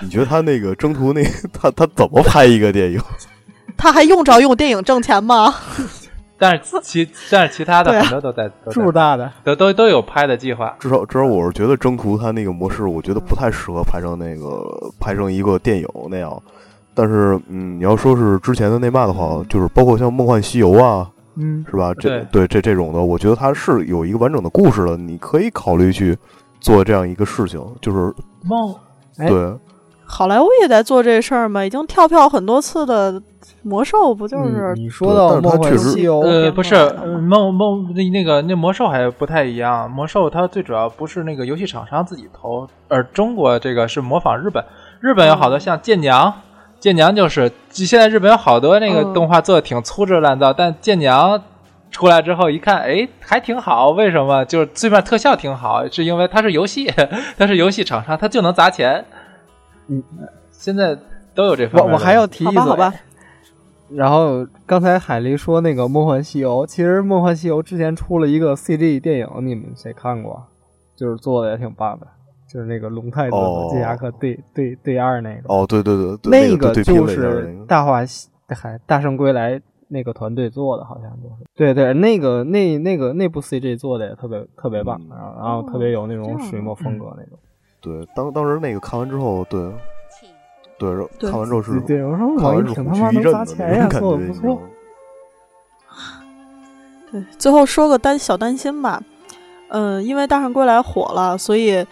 [0.00, 3.00] 你觉得他那个征途那他他怎么拍一个电影？
[3.76, 5.54] 他还用着用电影挣钱吗？
[6.42, 10.74] 但是其但是其他的很多都在都在大的，都都都有拍的计划。
[10.80, 14.66] 至少至少我是觉得征途它那个模式，我觉得不太适合拍成那个
[14.98, 16.42] 拍成一个电影那样。
[16.94, 21.94] 但是，嗯，你要说是之前的内漫的话，就是包括像《梦幻西游》啊，嗯，是吧？
[21.94, 26.18] 这对对这这种的，我觉得它是有一个完整的故事的，你可以考虑去
[26.58, 28.74] 做这样一个事情，就是梦
[29.18, 29.54] 哎对
[30.14, 33.20] 好莱坞也在做这事儿嘛，已经跳票很多次的
[33.62, 36.74] 魔兽不就是嗯你说到《对但是它梦幻西游》呃不是
[37.18, 44.62] 梦梦那那个那魔兽还不太一样，魔兽它最主要不是那个游戏厂商自己投，而中国这个是模仿日本，
[45.00, 46.32] 日本有好多像剑娘。
[46.78, 51.40] 剑娘就是，现在日本有好多那个嗯动画做的挺粗制滥造，但剑娘
[51.92, 53.90] 出来之后一看，哎，还挺好。
[53.90, 54.44] 为什么？
[54.44, 56.92] 就是最起码特效挺好，是因为它是游戏，
[57.38, 59.04] 它是游戏厂商，它就能砸钱。
[59.88, 60.02] 嗯，
[60.50, 60.96] 现在
[61.34, 61.92] 都有这方面。
[61.92, 62.94] 我我还要提一嘴，好吧好吧，
[63.90, 70.42] 然后刚才海狸说那个《梦幻西游》，其实《梦幻西游》之前出了一个 CG 电影，你们谁看过？
[70.94, 72.06] 就是做的也挺棒的，
[72.48, 73.66] 就是那个龙太子哦。
[73.68, 81.34] 和杰亚克对对对二那个，哦，对对对对，那个就是大话西海大圣归来那个团队做的，好像就是。
[81.56, 85.08] 对对，那个那那个那部 CG 做的也特别特别棒，嗯。
[85.10, 87.38] 然后然后特别有那种水墨风格那种。
[87.82, 89.60] 对当当时那个看完之后，对
[90.78, 94.62] 对，对看完之后是对，我说看完之后挺他妈能躯一震的砸钱呀，做的不错。
[97.10, 99.02] 对，最后说个担小担心吧，
[99.68, 101.84] 嗯，因为《大圣归来》火了，所以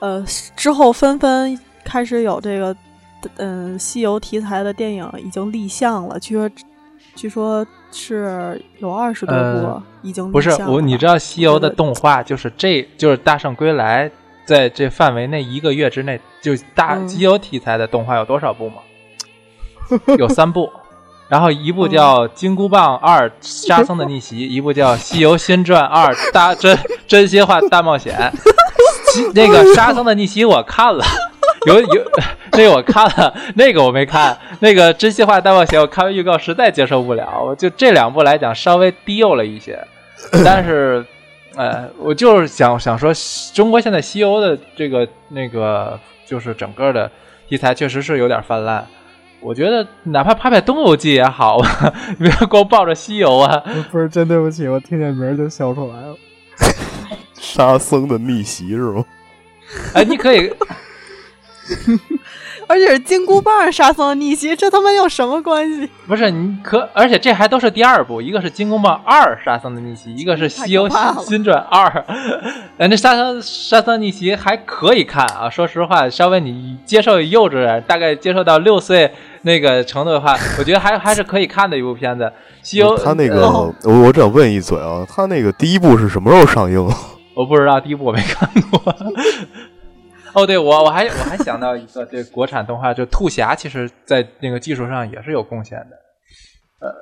[0.00, 0.24] 呃
[0.56, 2.74] 之后纷纷开始有这个
[3.36, 6.50] 嗯西游题材的电影已经立项了，据说
[7.14, 14.08] 据说是有二十多部呃已经不是我，你知道道西游的动画就是这就是《大圣归来》
[14.44, 18.76] 在这范围内一个月之内，就大嗯西游题材的动画有多少部吗？
[20.18, 20.70] 有三部，
[21.28, 28.14] 然后一部叫《金箍棒二：沙僧的逆袭》， 一部叫《西游新传二：大真真心话大冒险》。
[29.34, 31.04] 那个沙僧的逆袭我看了，
[31.66, 32.04] 有有
[32.52, 34.36] 那个我看了，那个我没看。
[34.60, 39.78] 那个真心话大冒险我看完预告实在接受不了，我就这两部来讲稍微低幼了一些，
[40.44, 41.04] 但是。
[41.56, 43.12] 呃，我就是想想说，
[43.52, 47.10] 中国现在西游的这个那个，就是整个的
[47.48, 48.86] 题材确实是有点泛滥。
[49.40, 53.62] 我觉得哪怕拍拍《东游记》也好啊， 不要光抱着西游啊。
[53.90, 56.16] 不是真对不起，我听见名儿就笑出来了。
[57.34, 59.04] 沙僧的逆袭是吗？
[59.92, 60.50] 哎，你可以，
[62.66, 65.88] 而且是金箍棒沙僧的逆袭，这他妈有什么关系？
[66.06, 70.88] 不是你可，而且这还都是第二部，一个是《金箍棒二：沙僧的逆袭》，一个是《西游
[71.22, 71.86] 新传二》。
[72.78, 79.10] 哎，那沙僧沙僧逆袭还可以看啊，说实话，稍微你接受幼稚，大概接受到六岁
[79.42, 82.32] 那个程度的话，我觉得还还是可以看的一部片子。
[82.62, 86.88] 西游他那个，呃我我只想问一嘴啊，他那个第一部是什么时候上映？
[87.34, 88.94] 我不知道，第一部我没看过。
[90.34, 95.96] 哦，对，我我还我还想到一个，对国产动画，就兔侠，其实在那个技术上也是有贡献的。
[96.80, 96.92] 呃，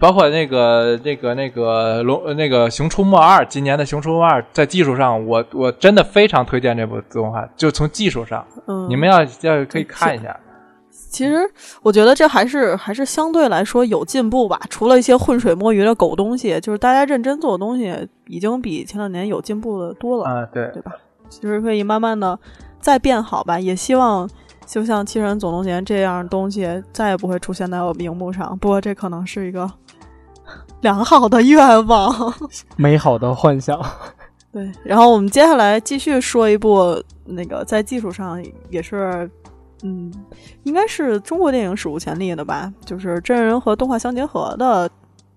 [0.00, 10.36] 包括那个那个那个龙呃那个《熊出没二》，今年的《熊出没二》在技术上，我我真的非常推荐这部动画，就从技术上，嗯你们要要可以看一下。
[11.10, 11.38] 其实
[11.82, 20.92] 我觉得这还是还是相对来说有进步吧，除了一些浑水摸鱼的狗东西，就是大家认真做的东西，已经比前两年有进步的多了，啊，对，对吧？
[21.32, 22.38] 其实可以慢慢的
[22.78, 24.28] 再变好吧，也希望
[24.66, 28.56] 就像《七人总动员》这样东西再也不会出现在我们荧幕上。
[28.58, 29.70] 不过这可能是一个
[30.82, 32.34] 良好的愿望。
[32.76, 33.80] 美好的幻想。
[34.52, 39.30] 对，然后我们接下来继续说一部那个在技术上也是，
[39.82, 40.12] 嗯，
[40.64, 44.90] 应该是中国电影史无前例的吧，就是真人和动画相结合的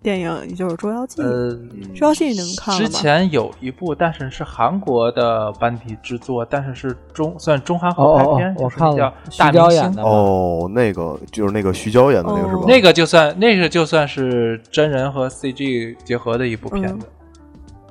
[0.06, 1.20] 电影，也就是《捉妖记》。
[1.26, 1.52] 呃，
[1.96, 2.86] 《捉妖记》你们看了吗？
[2.86, 10.04] 之前有一部，但是是韩国的班底制作，但是是中算中韩合拍片，哦哦哦就是叫我看了《大徐娇明星演的》。
[10.06, 12.62] 哦，那个就是那个徐娇演的那个是吧？
[12.62, 17.08] 哦那个就算那个就算是真人和 CG 结合的一部片子，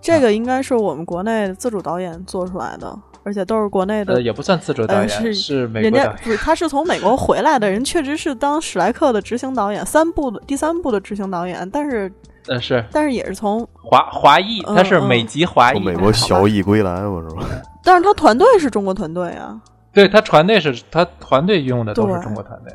[0.01, 6.17] 这个应该是我们国内自主导演做出来的，而且都是国内的呃，也不算自主导演，呃是美人国导演。
[6.17, 12.13] 家不是，他是从美国回来的人，确实是当史莱克的执行导演，三部的第三部的执行导演，但是
[12.47, 15.77] 呃，是但是也是从，华华裔，嗯他是美籍华裔。
[15.77, 17.47] 从美国小艺归来嘛是吧？
[17.83, 19.61] 但是他团队是中国团队啊，
[19.93, 22.73] 对他团队是他团队用的都是中国团队。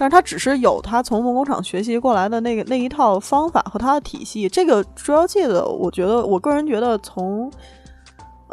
[0.00, 4.48] 但是他只是有他从梦工厂学习过来的那个那一套方法和他的体系。
[4.48, 7.50] 这个《捉妖记》的，我觉得我个人觉得从，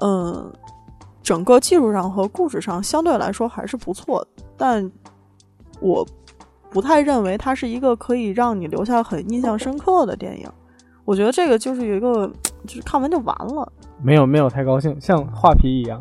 [0.01, 0.51] 嗯，
[1.25, 4.91] 整个技术上和故事上相对来说还是不错的，但
[5.79, 6.07] 我
[6.69, 10.47] 不太认为它是一个可以让你留下很印象深刻的电影。
[11.03, 12.31] 我觉得这个就是有一个，
[12.67, 13.67] 就是看完就完了。
[14.03, 15.99] 没有没有太高兴，像画皮一样。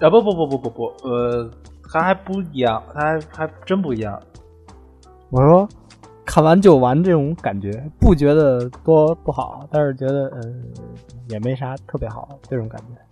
[0.00, 1.50] 啊不不不不不不，呃，
[1.90, 4.22] 它还不一样，它还还真不一样。
[5.30, 5.68] 我说
[6.24, 10.82] 看完就完这种感觉，不觉得多不好，但是觉得嗯、呃、
[11.28, 13.09] 也没啥特别好这种感觉。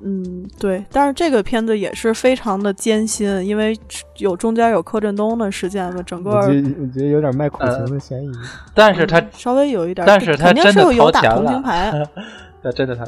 [0.00, 3.78] 嗯，对，但是这个片子也是非常的艰辛，因为
[4.18, 8.30] 有中间有柯震东的事件嘛，整个我觉得我觉得有点卖苦情的嫌疑。
[8.74, 12.08] 但是他，稍微有一点，但是他肯定是真的有打掏钱了同情牌。
[12.62, 13.04] 那真的他，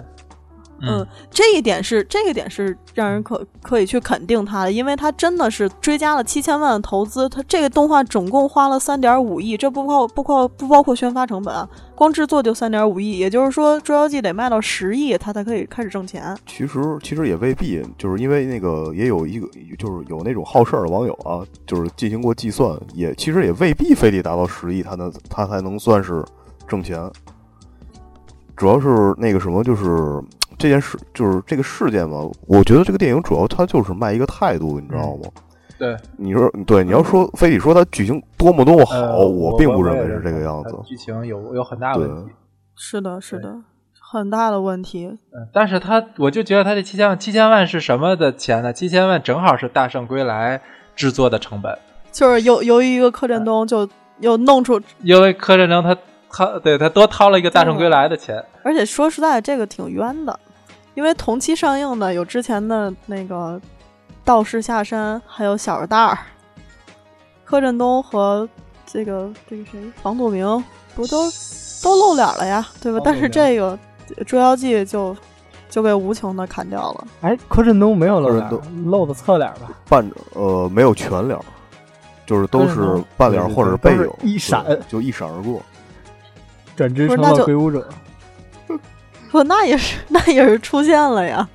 [0.83, 16.37] 嗯，这一点是这个点是让人可可以去肯定他的，因为他真的是追加了七千万的投资，他这个动画总共花了三点五亿，这不包不包不包括宣发成本啊，光制作就三点五亿，也就是说《捉妖记》得卖到十亿，他才可以开始挣钱。
[16.47, 19.47] 其实其实也未必，就是因为那个也有一个，
[19.79, 26.25] 就是有那种好事儿的网友啊，就是进行过计算，也其实也未必非得达到十亿，他能他才能算是
[26.67, 26.99] 挣钱。
[28.57, 30.23] 主要是那个什么，就是
[30.61, 32.17] 这件事，就是这个事件吧。
[32.47, 35.31] 我觉得这个电影主要它就是卖一个态度，你知道吗？
[35.79, 40.77] 对，你说对，你要说非得说它剧情多么多么好，呃我并不认为是这个样子。
[40.85, 42.33] 剧情有有很大的问题。
[42.77, 43.57] 是的，是的，
[43.99, 45.07] 很大的问题。
[45.07, 48.73] 嗯，但是他我就觉得他这七千万七千万是什么的钱呢？
[48.73, 50.59] 七千万正好是《大圣归来》
[50.95, 51.79] 制作的成本，
[52.13, 53.89] 就是由由于一个柯震东就
[54.19, 55.97] 又弄出，因为柯震东他
[56.29, 58.45] 他对他多掏了一个《大圣归来》的钱。
[58.63, 60.39] 而且说实在，这个挺冤的，
[60.95, 63.59] 因为同期上映的有之前的那个
[64.25, 65.97] 《道士下山》，还有《小时代》，
[67.45, 68.49] 柯震东和
[68.87, 70.63] 这个这个谁房祖名
[70.95, 71.31] 不都
[71.83, 73.01] 都露脸了呀，对吧？
[73.05, 73.79] 但是这个
[74.25, 75.17] 《捉妖记》就
[75.69, 77.07] 就被无情的砍掉了。
[77.21, 78.51] 哎，柯震东没有露脸，
[78.85, 79.71] 露的侧脸吧？
[79.89, 81.39] 半呃没有全脸，
[82.27, 85.63] 就是都是半脸或者背影，一闪就一闪而过。
[86.77, 87.87] 转职成了鬼舞者，
[89.33, 91.49] 不，那也是 那也是出现了呀。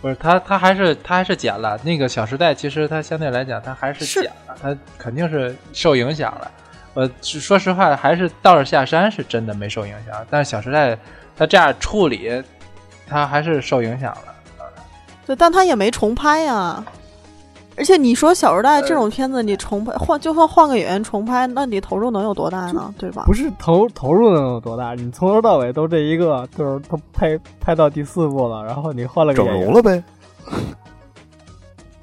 [0.00, 6.50] 不是他，他还是他还是剪了那个《小时代》，其实他相对来讲，他还是剪了，他肯定是受影响了。
[6.94, 10.94] 呃，说实话，还是《道士下山》是真的没受影响，但是《小时代》
[11.36, 12.42] 他这样处理，
[13.08, 14.34] 他还是受影响了。
[15.26, 16.84] 对，但他也没重拍呀。
[17.78, 22.92] 而且你说《小时代》这种片子，你重拍换，就算换个演员重拍，那你投入能有多大呢？
[22.98, 23.22] 对吧？
[23.24, 30.02] 不是投投入能有多大，你从头到尾都这一个，就是他拍拍到第四部了，然后你换了个整容了呗。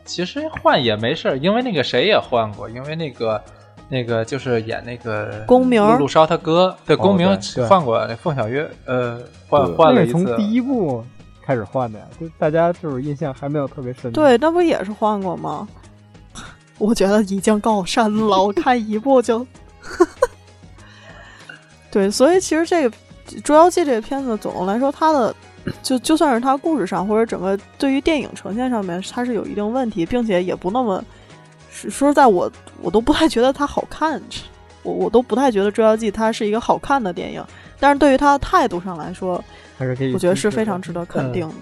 [0.05, 3.41] 其实换也没事儿，因为那个谁也换过，因为那个
[3.89, 7.28] 那个就是演那个公明陆烧他哥，对，公明
[7.67, 9.19] 换过，那凤小岳呃
[9.49, 10.13] 换换了一次。
[10.13, 11.03] 从第一部
[11.46, 14.12] 开始换的呀，就大家就是印象还没有特别深。
[14.12, 15.68] 对，那不也是换过吗？
[16.80, 19.46] 我觉得已经够深了，我看一部就，
[21.91, 22.98] 对，所以其实这个
[23.43, 25.34] 《捉妖记》这个片子，总的来说，它的
[25.82, 31.04] 就就算是它故事上或者整个对于电影呈现上面，它是有一定问题，并且也不那么
[31.70, 34.22] 说实在，我我都不太觉得它好看，
[34.84, 37.41] 我我都不太觉得《捉妖记》它是一个好看的电影，
[37.80, 39.43] 但是对于他的态度上来说，
[39.78, 41.55] 还是可以，我觉得是非常值得肯定的。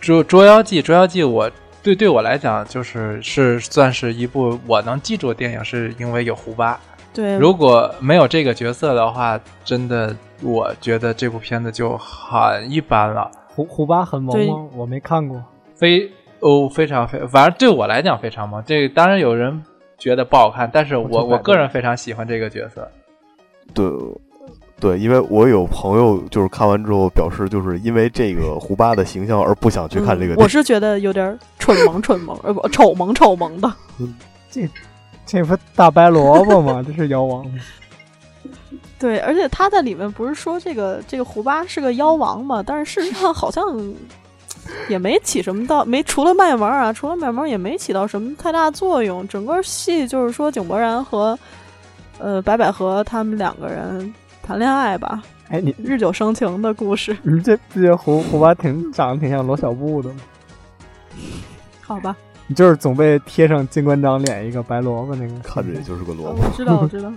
[0.00, 1.50] 捉捉妖记，捉妖记，我
[1.82, 6.78] 对对我来讲，就是是算是一部我能记住的电影，是因为有胡巴。
[7.12, 13.30] 对，如果没有这个角色的话，真的我觉得这部片子就很一般了。
[13.48, 14.68] 胡胡巴很萌吗？
[14.74, 15.42] 我没看过。
[15.74, 16.10] 非
[16.40, 18.62] 哦，非常非，反正对我来讲非常萌。
[18.64, 19.62] 这个当然有人
[19.98, 22.88] 觉得不好看，但是我我个人非常喜欢这个角色。
[23.74, 23.84] 对。
[24.80, 30.36] 对，因为我有朋友就是看完之后表示，就是因为这个胡巴的形象而不想去看这个、嗯。
[30.36, 33.72] 我是觉得有点蠢萌蠢萌，呃不丑萌丑萌的。
[34.50, 34.68] 这
[35.26, 36.82] 这不大白萝卜吗？
[36.86, 37.44] 这是妖王。
[39.00, 42.62] 对，而且他在里面不是说这个这个胡巴是个妖王嘛？
[42.64, 43.64] 但是事实上好像
[44.88, 49.26] 也没起什么到没除了卖萌啊，除了卖萌也没起到什么太大作用。
[49.26, 51.38] 整个戏就是说井柏然和
[52.18, 54.12] 呃白百合他们两个人
[54.48, 57.14] 谈恋爱吧，哎，你日久生情的故事。
[57.22, 60.20] 你这不觉得胡胡巴挺长得挺像罗小布的吗？
[61.82, 66.42] 好吧，你就是总被贴上金关长脸一个白萝卜那个，看着也就是个萝卜。
[66.42, 67.12] 我知道，我知道。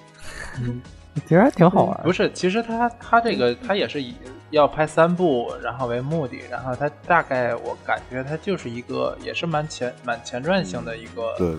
[0.62, 0.80] 嗯，
[1.26, 2.00] 其实还挺好玩。
[2.02, 4.14] 不是，其实他他这个他也是以
[4.48, 11.54] 要拍三部，然后为目的，然后他大概我感觉他就是一个也是蛮前蛮前传性的一个对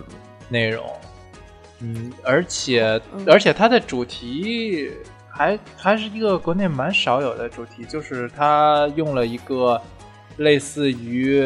[0.48, 0.84] 内容。
[1.84, 4.88] 嗯，而且而且它的主题
[5.32, 9.80] 还还是一个国内蛮少有的主题，就是他用了一个
[10.36, 11.42] 类似于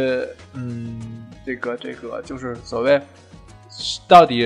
[0.55, 3.01] 嗯这个这个就是所谓
[4.09, 4.39] 到底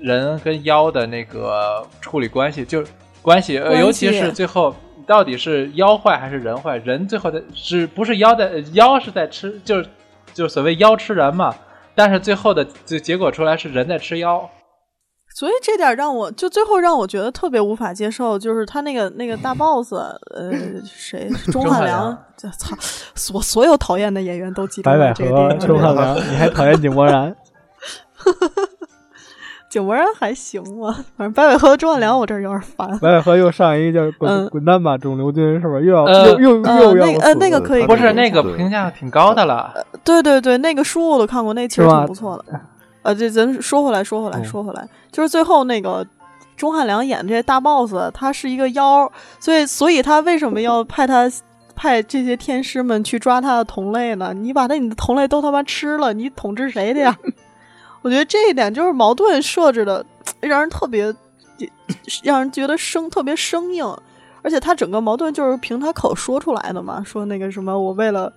[0.00, 2.84] 人跟妖的那个处理关系，就
[3.22, 4.74] 关系，呃、尤其是最后
[5.06, 6.76] 到底是妖坏还是人坏？
[6.78, 9.88] 人最后的是不是妖的妖是在吃，就是
[10.34, 11.54] 就是所谓妖吃人嘛？
[11.94, 14.48] 但是最后的就结果出来是人在吃妖。
[15.32, 20.52] 所以这点让我就最后让我觉得特别无法接受，就是他那个那个大 boss，呃，
[20.84, 21.30] 谁？
[21.52, 22.76] 钟汉良，操！
[23.14, 25.60] 所所有讨厌的演员都记得白百这个电合、影。
[25.60, 27.34] 钟汉良，你还讨厌井柏然？
[29.70, 32.88] 井柏然还行吧，反正白百合和钟汉良我这儿有点烦。
[32.98, 35.78] 白百合又上一个叫滚嗯滚蛋吧肿瘤君是吧？
[35.78, 39.72] 又要呃又又呃又要那个呃那个可以不是那个评价挺高的了，
[40.02, 42.60] 对对对，那个书我都看过，那其实挺不错的。
[43.02, 46.06] 呃，这咱说回来，说回来，嗯说回来，就是最后那个
[46.56, 51.30] 钟汉良演这些大 boss，他是一个妖，所以所以他为什么要派他
[51.74, 54.34] 派这些天师们去抓他的同类呢？
[54.34, 57.16] 你把他你的同类都他妈吃了，你统治谁的呀？
[58.02, 60.04] 我觉得这一点就是矛盾设置的，
[60.40, 61.14] 让人特别
[62.22, 63.86] 让人觉得生特别生硬，
[64.42, 68.32] 而且他整个矛盾就是凭他口说出来的嘛，说那个什么我为了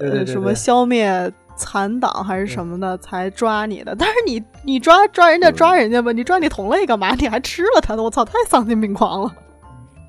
[0.00, 7.14] 呃什么消灭残党还是什么的才抓你的， 但是你你抓抓人家抓人家吧，你抓你同类干嘛？
[7.14, 9.30] 你还吃了他的，我操，太丧心病狂了。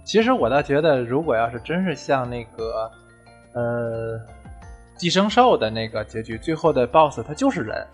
[0.06, 2.90] 其实我倒觉得，如果要是真是像那个
[3.54, 4.20] 呃
[4.96, 7.86] 寄生兽的那个结局，最后的 BOSS 他就是人，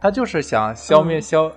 [0.00, 1.52] 他就是想消灭嗯消，呃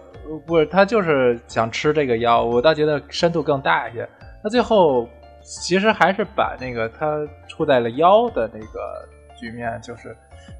[0.46, 2.44] 不是他就是想吃这个妖。
[2.44, 4.08] 我倒觉得深度更大一些。
[4.42, 5.08] 他最后
[5.42, 7.18] 其实还是把那个他
[7.48, 9.08] 处在了妖的那个
[9.40, 10.16] 局面，就是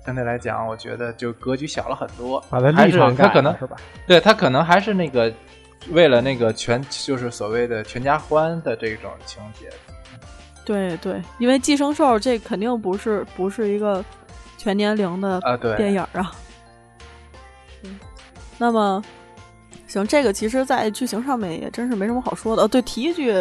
[0.08, 2.42] 相对来讲，我觉得就格局小了很多。
[2.50, 3.76] 把他还是立场改他可能了是吧？
[4.08, 5.30] 对他可能还是那个
[5.92, 9.70] 为了那个全就是所谓的全家欢的这种情节。
[10.64, 14.02] 对对，因为寄生兽这肯定不是不是一个
[14.58, 16.32] 全年龄的啊，对，电影啊。
[17.84, 18.00] 嗯，
[18.58, 19.04] 那么
[19.88, 22.64] 行，这个其实，在剧情上面也真是没什么好说的。
[22.64, 23.34] 哦，对，提一句，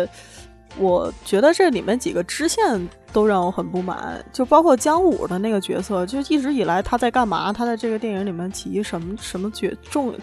[0.79, 7.53] 我觉得这里面几个支线都让我很不满，就包括姜武的那个角色，就一直以来他在干嘛？
[7.53, 10.15] 他在这个电影里面起一什么什么角重，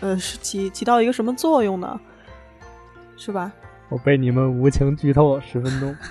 [0.00, 1.98] 呃，是起起到一个什么作用呢？
[3.16, 3.50] 是吧？
[3.88, 5.96] 我被你们无情剧透了十分钟。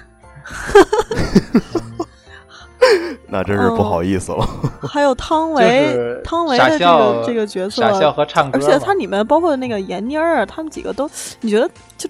[3.28, 4.46] 那真是不好意思了。
[4.82, 12.10] 还有汤就唯，是汤唯的这个这个角色，傻笑和唱歌，而且他里面包括那个闫妮儿啊，他们几个都，你觉得就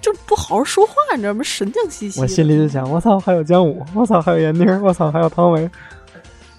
[0.00, 1.42] 就不好好说话，你知道吗？
[1.42, 2.22] 神经兮兮的。
[2.22, 5.68] 我心里就想，我操，还有姜武，我操，还有闫妮儿，我操，还有汤唯，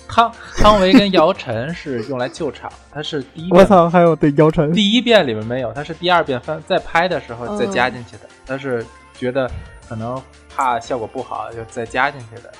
[0.07, 4.71] 汤汤唯跟姚晨是用来救场，他是第一遍，我操，还有对姚晨。
[4.73, 9.49] 第一遍里面没有，他是第二遍翻再拍的时候再嗯加进去的，他是觉得
[9.87, 10.21] 可能
[10.55, 12.51] 怕效果不好，就再加进去的。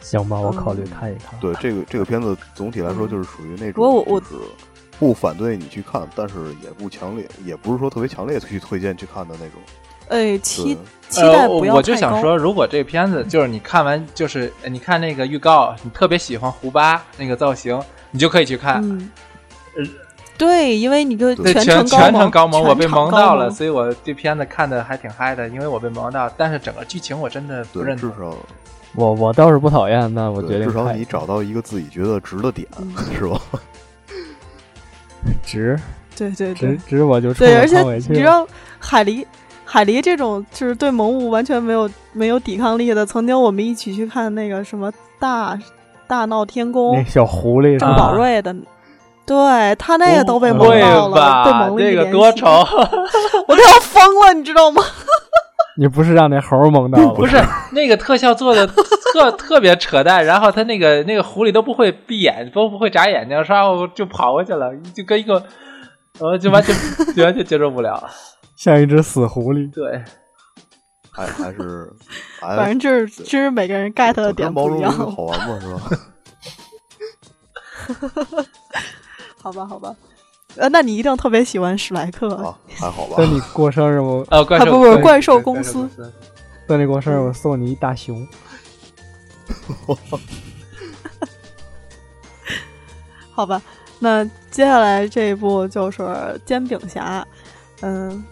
[0.00, 1.38] 行吧，我考虑看一看。
[1.38, 4.22] 对这个这个片子总体来说就是属于那不过我我
[4.98, 9.60] 不反对你去看，但是也不强烈，也不是说特别强烈去推荐去看的那种。
[10.08, 10.76] 哎，期
[11.08, 17.78] 期待呃，不要我我就想说，如果这片子就是你看完，就是呃你看那个预告，你特别喜欢胡巴那个造型，
[18.10, 18.82] 你就可以去看。
[18.82, 19.10] 嗯
[19.76, 19.84] 呃，
[20.38, 26.28] 对，因为你就对全程全程高萌，我被萌到了，所以我这片子看的还挺嗨的，因为我被萌到。
[26.36, 28.10] 但是整个剧情我真的不，认同。
[28.10, 28.34] 至少
[28.94, 33.40] 我我倒是不讨厌，那我决对定至少你找到一个自己觉得值的点，嗯是吧？
[35.44, 35.78] 值
[36.16, 37.80] 对对值对值，我就冲对，而且。
[38.08, 38.46] 你知道
[38.78, 39.24] 海狸。
[39.70, 45.58] 海狸这种就是对萌物完全没有没有抵抗力的，曾经我们一起去看那个什么大
[46.06, 48.56] 大闹天宫那，小狐狸是郑吧宝瑞的，
[49.26, 51.68] 对他那个都被萌到了，被吧？
[51.68, 52.46] 萌了一个多丑！
[53.46, 54.82] 我都要疯了，你知道吗？
[55.78, 57.14] 你不是让那猴儿蒙到了？
[57.14, 57.36] 不是
[57.70, 65.40] 那个特效做的特特别扯淡，然后他那个那个狐狸都不会闭眼，都不会眨眼睛，然后就跑过去了，就跟一个，
[66.18, 66.74] 呃，就完全
[67.14, 68.10] 就完全接受不了。
[68.56, 69.72] 像一只死狐狸。
[69.72, 70.02] 对，
[71.12, 71.92] 还还是，
[72.40, 74.90] 反正就是就是每个人 get 的点不一样。
[74.90, 75.80] 好玩吗，是吧？
[79.40, 79.94] 好吧，好吧，
[80.58, 82.58] 呃，那你一定特别喜欢史莱克啊？
[82.74, 83.16] 还好吧？
[83.16, 85.88] 等你过生日我呃，怪兽不不怪兽公司。
[86.66, 88.26] 等你过生日我送你一大熊。
[93.30, 93.62] 好吧，
[94.00, 96.02] 那接下来这一部就是
[96.44, 97.20] 《煎饼侠》。
[97.82, 98.24] 嗯，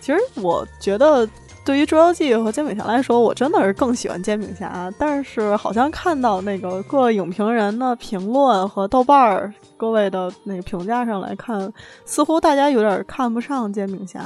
[0.00, 1.28] 其实我觉得
[1.64, 4.88] 对于《捉妖记》和《煎饼侠》来说，我真的是更喜欢《煎饼侠》。
[4.98, 11.72] 但是好像看到那个各影评人的评论和豆瓣儿各位的那个评价上来看，
[12.04, 14.20] 似乎大家有点看不上《煎饼侠》。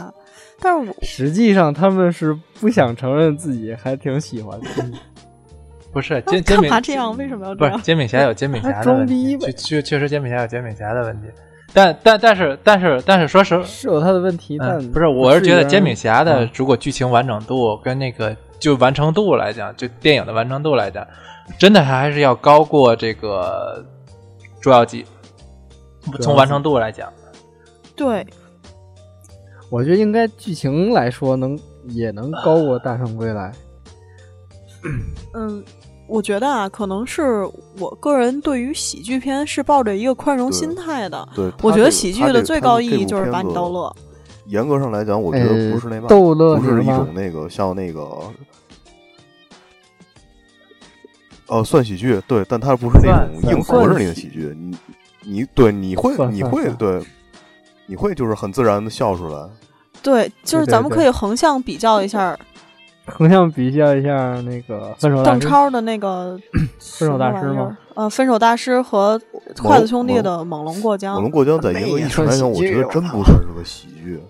[0.59, 4.67] 但是我实际上他们是不想承认自己还挺喜欢的。
[5.93, 9.37] 不是煎煎饼侠这样为什么要不是煎饼侠有煎饼侠的问题？
[9.53, 11.29] 确确实煎饼侠有煎饼侠的问题，
[11.75, 21.07] 但但但是但是但是说实是有他的问题，但不是我是觉得煎饼侠的如果剧情完整度跟那个就完成度来讲，就电影的完成度来讲，
[21.59, 23.85] 真的还是要高过这个
[24.63, 25.05] 捉妖记。
[26.21, 27.13] 从完成度来讲，
[27.95, 28.27] 对，
[29.71, 33.53] 我觉得应该剧情来说能也能高过大圣归来。
[35.35, 35.63] 嗯。
[36.09, 37.49] 我觉得啊，可能是
[37.79, 41.27] 我个人对于喜剧片是抱着一个宽容心态的。
[41.35, 43.91] 对，我觉得喜剧的最高意义就是把你逗乐。
[44.47, 48.07] 严格上来讲，我觉得不是那逗乐，不是一种那个像那个，
[51.47, 54.55] 呃，算喜剧，对，但它不是那种硬核式那个喜剧。
[54.61, 54.77] 你
[55.23, 57.01] 你对你会你会对，
[57.87, 59.49] 你会就是很自然的笑出来。
[60.03, 62.39] 对，就是咱们可以横向比较一下。
[63.07, 66.39] 横向比较一下那个分手邓超的那个
[66.79, 67.77] 分手大师 吗？
[67.95, 69.21] 呃，分手大师和
[69.61, 71.15] 筷子兄弟的猛龙过江。
[71.15, 74.21] 猛龙过江在严格意义上来讲，我觉得真不算是个喜剧。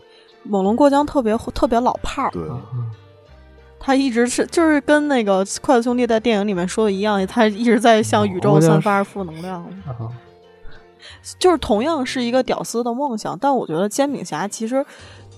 [0.43, 2.43] 猛龙过江特别特别老炮儿，对，
[3.79, 9.65] 他一直是就是跟那个筷子兄弟在电影里面说的一样，他一直在向宇宙散发负能量。
[11.39, 14.85] 就是同样是一个屌丝的梦想，但我觉得煎饼侠其实。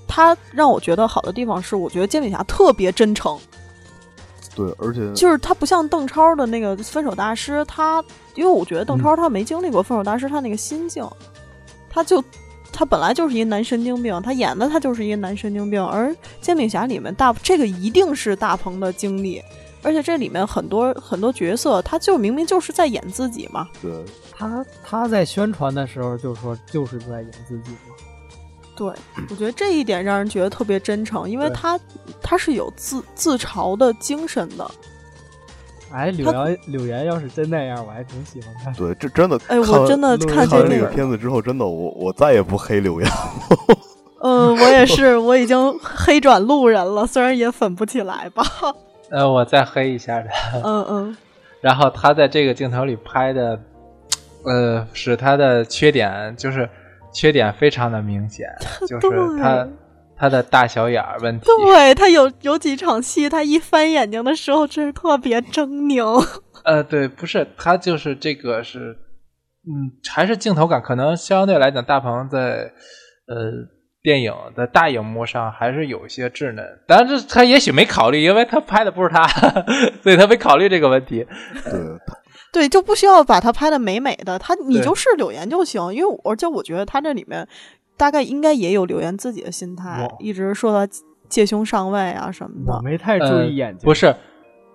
[0.06, 3.40] 他让我觉得好的地方是，我觉得煎饼侠特别真诚。
[4.54, 8.04] 对，而且就是他不像邓超的那个分手大师，他
[8.34, 11.02] 因为我觉得邓超他没经历过分手大师，他那个心境，
[11.88, 12.22] 他就
[12.70, 15.82] 他本来就是一个男神经病，他演的他就是一个男神经病。
[15.82, 19.42] 而煎饼侠里面大这个一定是大鹏的经历，
[19.82, 23.66] 而且这里面很多很多角色，他就明明就是在演自己嘛。
[23.80, 23.90] 对，
[24.37, 27.95] 他他在宣传的时候就说就是在演自己嘛。
[28.76, 28.89] 对，
[29.30, 31.78] 我觉得这一点让人觉得特别真诚，因为他
[32.20, 34.68] 他是有自自嘲的精神的。
[35.93, 38.72] 哎，柳岩柳岩要是真那样，我还挺喜欢看。
[38.74, 43.09] 对，这真的，哎，我真的看这个片子之后，真的，我我再也不黑柳岩。
[44.20, 48.43] 嗯，我也是，我已经黑转路人了，虽然也粉不起来吧。
[49.11, 50.59] 呃，我再黑一下他。
[50.64, 51.16] 嗯嗯。
[51.61, 53.57] 然后他在这个镜头里拍的，
[54.45, 56.68] 呃，使他的缺点就是。
[57.16, 58.49] 缺点非常的明显，
[58.88, 59.68] 就是他
[60.16, 61.47] 他的大小眼儿问题。
[61.47, 66.20] 对他有有几场戏，他一翻眼睛的时候，真是特别狰狞。
[66.66, 68.97] 呃，对，不是他就是这个是，
[69.62, 72.72] 嗯，还是镜头感，可能相对来讲，大鹏在
[73.28, 73.53] 呃
[74.03, 76.66] 电影的大荧幕上还是有一些稚嫩。
[76.88, 79.24] 但是他也许没考虑，因为他拍的不是他，
[80.03, 81.24] 所以他没考虑这个问题。
[81.62, 81.72] 对。
[82.55, 85.92] 对，就不需要把它拍的美美的，他你就是柳岩就行。
[85.92, 87.44] 因为而且我觉得他这里面
[87.96, 90.92] 大概应该也有柳岩自己的心态，一直说他
[91.28, 92.74] 借胸上位啊什么的。
[92.74, 93.84] 我没太注意眼睛。
[93.84, 94.14] 不是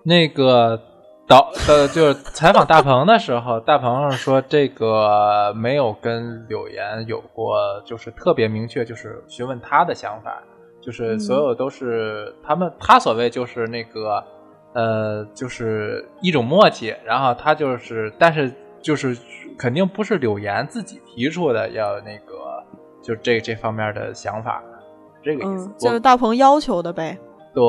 [0.02, 0.78] 那个
[1.26, 7.56] 导呃，就是采访大鹏的时候，大鹏说这个没有跟柳岩有过，
[7.86, 10.42] 就是特别明确，就是询问他的想法，
[10.82, 14.22] 就是所有都是他们他所谓就是那个。
[14.72, 19.16] 呃，就是一种默契，然后他就是，但是就是
[19.58, 22.62] 肯定不是柳岩自己提出的，要那个
[23.02, 24.62] 就这这方面的想法，
[25.22, 27.18] 这个意思，就是大鹏要求的呗。
[27.52, 27.62] 对，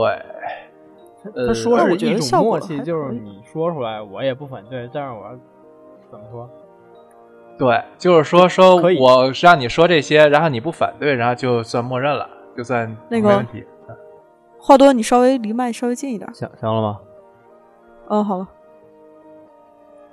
[1.47, 5.38] 他说是一种默契，就是你说出来我也不反对，但是我
[6.12, 6.49] 怎么说？
[7.58, 13.64] 对，就是说说我让你说这些，然后你不反对，然后就算默认了，就算那个没问题。
[14.62, 16.32] 话多，你稍微离麦稍微近一点。
[16.34, 16.99] 想想了吗？
[18.09, 18.47] 嗯，好了。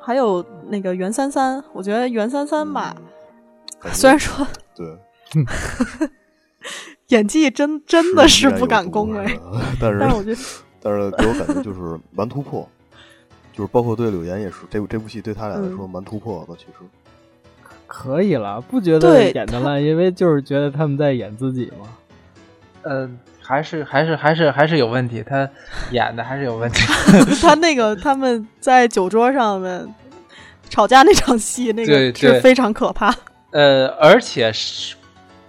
[0.01, 2.97] 还有那个袁三三，我觉得袁三三吧，
[3.93, 4.97] 虽然说 对，
[7.09, 9.39] 演技真真的是不敢恭维，
[9.79, 10.41] 但是但是我觉得，
[10.81, 12.67] 但是给我感觉就是蛮突破，
[13.53, 16.55] 就是包括对柳岩也是，这这部戏对他俩来说蛮突破的。
[16.57, 16.73] 其实
[17.87, 21.87] 可以了，不觉得演的烂，因为就是觉得他们在演自己嘛。
[22.83, 23.11] 呃，
[23.49, 25.49] 还是还是还是还是有问题，他
[25.91, 26.83] 演的还是有问题。
[27.41, 29.89] 他那个他们在酒桌上面
[30.69, 33.15] 吵架那场戏，那个是非常可怕。
[33.53, 34.95] 呃，而且是，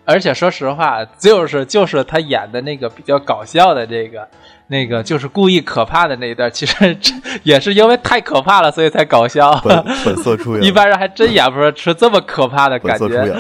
[0.06, 4.26] 而且说实话，就是就是他演的那个比较搞笑的这个
[4.68, 6.98] 那个，就是故意可怕的那一段，其实
[7.44, 9.54] 也是因为太可怕了，所以才搞笑。
[9.62, 13.34] 本本色出演， 一般人还真演不出出这么可怕的感本色出演觉。
[13.34, 13.40] 了。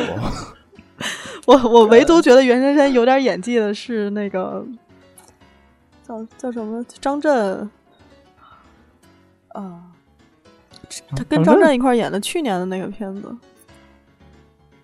[1.45, 4.65] 我我唯独觉得袁姗姗有点演技的是那个
[6.07, 7.69] 叫叫什么张震
[9.49, 9.81] 啊，
[11.15, 13.35] 他跟张张震震一块演的去年的那个片子。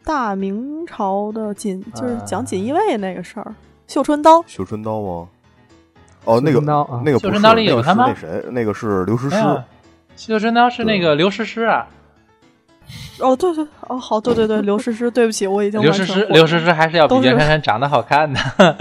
[0.03, 3.55] 大明朝的锦就是讲锦衣卫那个事儿，
[3.87, 4.43] 绣春刀。
[4.45, 5.27] 绣春刀吗？
[6.25, 9.63] 哦，那个绣春刀啊那个不是绣春刀里有那个是他吗那谁，那个是刘诗诗
[10.15, 11.87] 绣春刀是那个刘诗诗啊，
[13.19, 18.39] 哦，对对，哦，好，对对对，刘诗诗，对不起，我已经刘诗诗，刘诗诗还是要比袁姗姗长得好看的。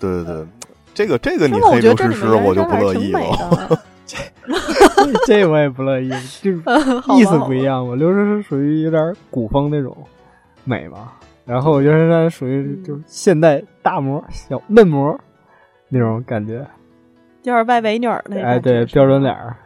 [0.00, 0.46] 对对对，
[0.94, 3.78] 这个这个你黑刘诗诗，我就不乐意了。
[4.06, 4.16] 这。
[5.26, 6.58] 这我也不乐意，就是
[7.16, 7.62] 意思不一。
[7.62, 7.94] 样嘛。
[7.94, 9.96] 刘诗诗属于有点古风那种
[10.64, 11.12] 美嘛，
[11.44, 15.18] 然后袁姗姗属于就是现代大模小嫩模
[15.88, 16.66] 那种感觉，
[17.42, 18.42] 有点外围女儿那个。
[18.42, 19.34] 哎，对，标准脸。
[19.34, 19.56] 儿。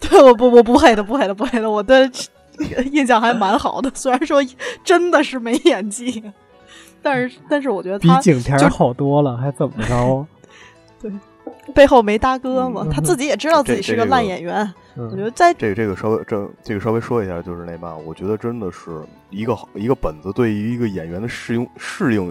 [0.00, 2.10] 对，我不我不黑的，不黑的，不黑的，我对
[2.92, 3.90] 印象还蛮好的。
[3.94, 4.40] 虽然说
[4.84, 6.22] 真的是没演技，
[7.02, 10.26] 但是但是我觉得比他就景甜好多了，还怎么着？
[11.00, 11.10] 对
[11.74, 14.60] 背后没大哥嘛，嗯他自己也知道自己是个这这个烂演员。
[14.94, 18.90] 我觉嗯，得在这个这个稍微这这个稍微说一下，就是那嘛，我觉得真的是
[19.30, 22.28] 一个好一个本子对于一个演员的适应适应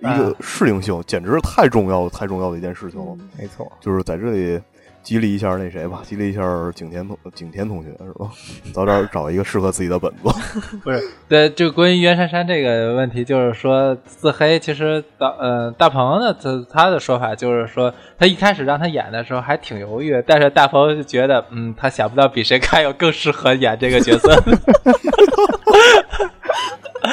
[0.00, 3.16] 一个啊适应性，简直是太重要太重要的一件事情了。
[3.38, 3.70] 没错。
[3.80, 4.60] 就是在这里
[5.02, 6.42] 激励一下那谁吧，激励一下
[6.74, 8.30] 景田同景田同学是吧？
[8.72, 10.30] 早点找一个适合自己的本子。
[10.84, 24.30] 不是，对，就关于袁姗姗这个问题，就是说自黑，其实大呃大鹏呢，他他的说法就是说，他一开始让他演的时候还挺犹豫，但是大鹏就觉得，嗯，他想不到比谁还有更适合演这个角色，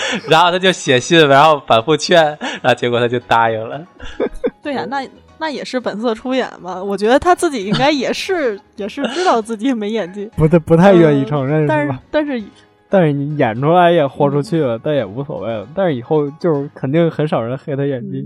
[0.29, 2.23] 然后他就写信，然后反复劝，
[2.61, 3.81] 然后结果他就答应了。
[4.61, 6.81] 对呀、那那也是本色出演嘛。
[6.81, 11.99] 我觉得他自己应该也是也是知道自己没演技， 不太不太愿意承认但是？
[12.11, 12.43] 但是
[12.89, 15.67] 但是你演出来也豁出去了，但也无所谓了。
[15.75, 18.25] 但是以后就是肯定很少人黑他演技，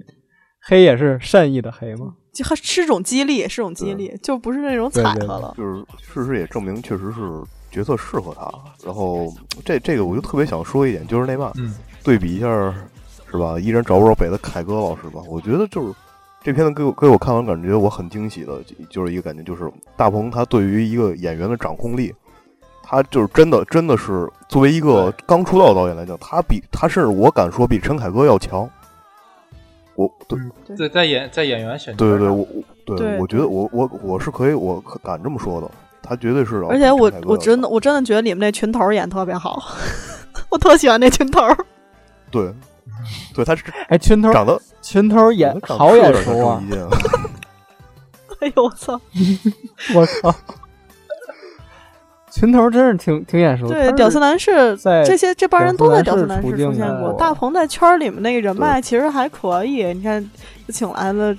[0.61, 2.13] 黑也是善意的黑嘛。
[2.32, 5.53] 就还是种激励，是种激励，就不是那种踩他了。
[5.57, 7.21] 就是事实也证明，确实是
[7.72, 8.51] 角色适合他。
[8.86, 9.34] 然后
[9.65, 12.47] 这这个我就特别想说一点，就是那嘛，嗯，对比一下
[13.32, 13.59] 是吧？
[13.59, 15.93] 依然找不着北的凯歌老师吧，我觉得就是
[16.43, 22.13] 这片子给我给我看完感觉我很惊喜的，就是一个感觉就是大鹏他对于一个演员的掌控力。
[22.84, 28.69] 他就是真的，真的是作为一个刚出道的导演来讲，他比他甚至我敢说比陈凯歌要强。
[29.95, 30.38] 我对
[30.76, 35.72] 在在演在演员选角对对对，我我对对我觉得我我我是可以，我可敢这么说的。
[36.12, 39.64] 他绝对是，而且我我真的我真的觉得你们那群头儿演特别好，
[40.49, 41.41] 我特喜欢那群头。
[42.30, 42.53] 对
[43.34, 46.62] 对，他是哎，群头长得群头演好眼熟啊
[48.41, 48.99] 哎呦我操！
[49.95, 50.36] 我靠，
[52.30, 53.70] 群头真是挺挺眼熟。
[53.70, 60.30] 他对，屌丝男士在这些这帮人都在屌丝男士出现过大鹏在圈里面那个人脉其实还可以，你看
[60.68, 61.34] 请来了，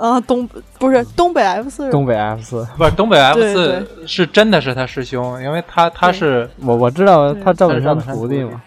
[0.00, 0.48] 啊东
[0.78, 8.62] 不是东北 F 四，东北 F 四，不是东北 F 四是真的是他师兄，因为他他是我我知道他赵本山他是赵本山徒弟嘛，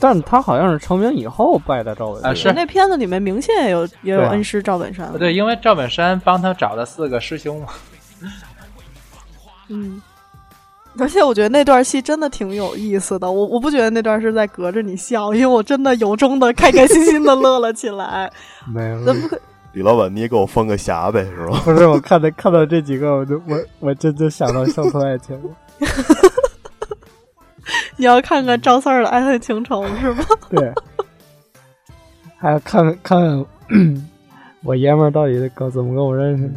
[0.00, 2.30] 但他好像是成名以后拜的赵本山。
[2.30, 5.10] 啊是那片子里面明显也有也有恩师赵本山。
[5.16, 7.68] 对，因为赵本山帮他找了四个师兄嘛。
[9.68, 10.02] 嗯。
[10.98, 18.28] 而且我觉得那段戏真的挺有意思的，我我不觉得那段是在隔着你笑，因为我真的由衷的开开心心的乐了起来。
[18.66, 19.40] 没有，怎么可
[19.72, 21.60] 李老板，你也给我封个侠呗，是吧？
[21.64, 25.50] 不是我看到看到这几个，我就我我真就想到乡村爱情了。
[27.96, 30.24] 你要看看赵四儿的《爱恨情仇》是吗？
[30.50, 30.72] 对，
[32.36, 33.46] 还要看看看
[34.64, 36.54] 我爷们儿到底跟怎么跟我认识的。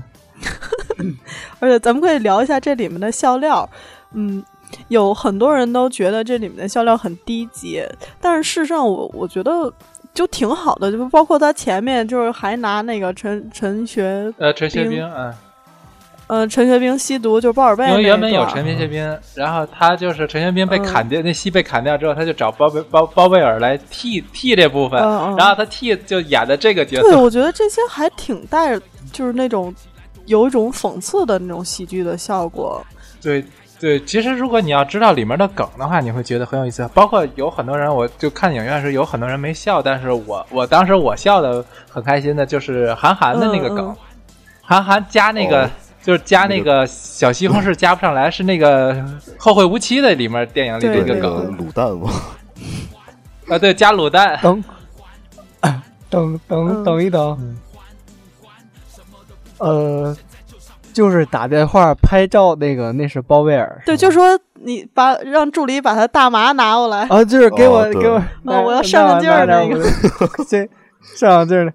[1.59, 3.69] 而且咱们可以聊一下这里面的笑料，
[4.13, 4.43] 嗯，
[4.87, 7.83] 有很多人都觉得这里面的笑料很低级，
[8.19, 9.71] 但是事实上我我觉得
[10.13, 15.33] 就挺好的，就包括他前面就是还拿那个陈陈学呃，陈学冰兵，嗯，
[16.27, 18.45] 呃陈学兵吸毒，就是包尔贝因为原本有。
[18.45, 20.83] 陈学兵，然后他就是陈学兵被嗯。
[20.83, 25.35] 砍掉，那戏被砍掉之后，他就找包贝包包贝尔来替替这部分，嗯嗯。
[25.35, 28.79] 然后他替就演的这个角色对，色，我觉得这些还挺带
[29.11, 29.73] 就是那种
[30.25, 32.85] 有一种讽刺的那种喜剧的效果。
[33.21, 33.43] 对
[33.83, 36.89] 对，其实如果你要知道里面的梗的话，你会觉得很有意思。
[36.93, 43.95] 包括有很多人，我就看影院时有很多人没笑，但是我我当时我笑的很开心的，就是韩寒的那个梗，嗯嗯。
[44.61, 45.69] 韩寒加那个、哦。
[46.01, 48.93] 就是加那个小西红柿加不上来，是那个
[49.37, 52.09] 《后会无期》的里面电影里的对那个一个梗卤蛋吗，
[53.47, 54.39] 啊，对，加卤蛋。
[54.41, 57.57] 等 等等一等，
[59.59, 60.15] 呃，
[60.93, 63.81] 就是打电话拍照那个，那是包贝尔。
[63.85, 67.05] 对，就说你把让助理把他大麻拿过来。
[67.09, 69.83] 啊，就是给我哦给我，哦我要上上劲儿那个，
[70.49, 70.69] 对
[71.17, 71.73] 上上劲儿的，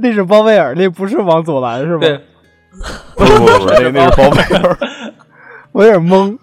[0.00, 2.00] 那是包贝尔，那不是王祖蓝是吧？
[2.00, 2.20] 对，
[3.14, 4.78] 不是不，那那是包贝尔。
[5.72, 6.36] 我有点懵。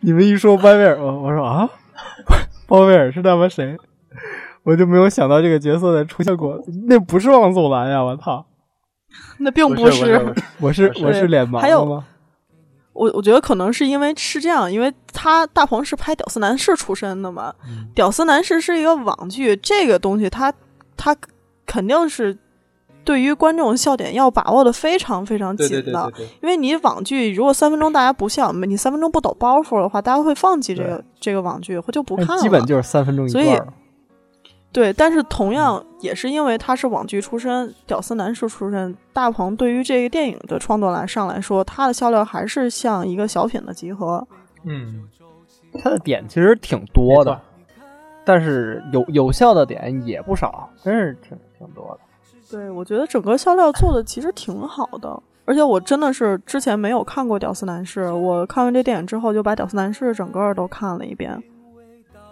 [0.00, 1.68] 你们一说包贝尔，我我说啊，
[2.66, 3.76] 包贝尔是他妈谁？
[4.64, 6.58] 我就没有想到这个角色的出现过，
[6.88, 8.02] 那不是王祖蓝呀！
[8.02, 8.44] 我操，
[9.38, 12.04] 那并不是， 我是是我是脸盲还有了吗？
[12.92, 17.54] 我我觉得可能是因为是这样，因为他大鹏是拍《屌丝男士》出身的嘛，
[17.94, 20.52] 屌丝男士》是一个网剧，这个东西他
[20.96, 21.14] 他
[21.64, 22.36] 肯定是
[23.04, 32.42] 对于观众笑点要把握的非常非常紧的，对对对对，因为你网剧如果三分钟大家不笑，你三分钟不抖包袱的话，大家会放弃这个这个网剧，或就不看了。
[32.42, 33.72] 基本就是三分钟一所以段儿。
[34.70, 44.26] 对，但是同样也是因为他是网剧出身、屌丝男士出身，大鹏对于这个电影的创作来上来说，他的笑料还是像一个小品的集合。
[44.64, 45.08] 嗯，
[45.82, 47.40] 他的点其实挺多的，
[48.24, 52.00] 但是有有效的点也不少，真是挺挺多的。
[52.50, 61.42] 对，我觉得整个笑料做的其实挺好的，而且我真的是之前没有看过《屌丝男士》，我看完这电影之后就把《屌丝男士》整个都看了一遍。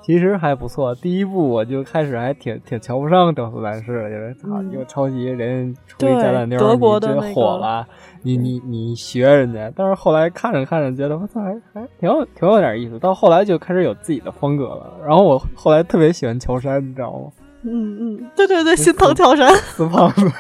[0.07, 7.85] 其实还不错，第一部我就开始还挺挺瞧不上屌丝男士了，就是操，嗯又抄袭人出一对假烂妞儿，德国的火了，
[8.23, 14.93] 你你你学人家，但是后来看着看着觉得我操，还还挺有挺有点意思，到后来就开始有自己的风格了。
[15.05, 17.33] 然后我后来特别喜欢乔杉，你知道吗？
[17.63, 19.53] 嗯嗯，对对对，心疼乔杉。
[19.57, 20.31] 死胖子，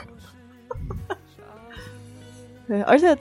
[2.68, 3.16] 对，而且，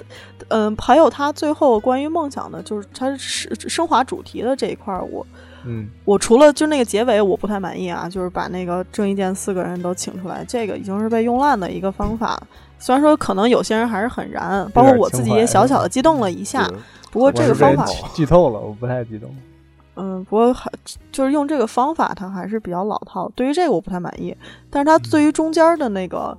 [0.50, 5.26] 嗯、还有他最后关于梦想的，就是他是升华主题的这一块，我
[5.66, 12.42] 嗯，我除了就那个结尾我不太满意啊，就是把那个郑伊健四个人都请出来，这个已经是被用烂的一个方法。
[12.78, 16.70] 虽然说可能有些人还是很燃，包括我自己也小小的激动了一下，
[17.12, 19.34] 不过这个方法，剧剧透了，我不太激动。
[19.96, 20.70] 嗯，不过还
[21.10, 23.32] 就是用这个方法，它还是比较老套。
[23.34, 24.36] 对于这个我不太满意，
[24.70, 26.38] 但是他对于中间的那个，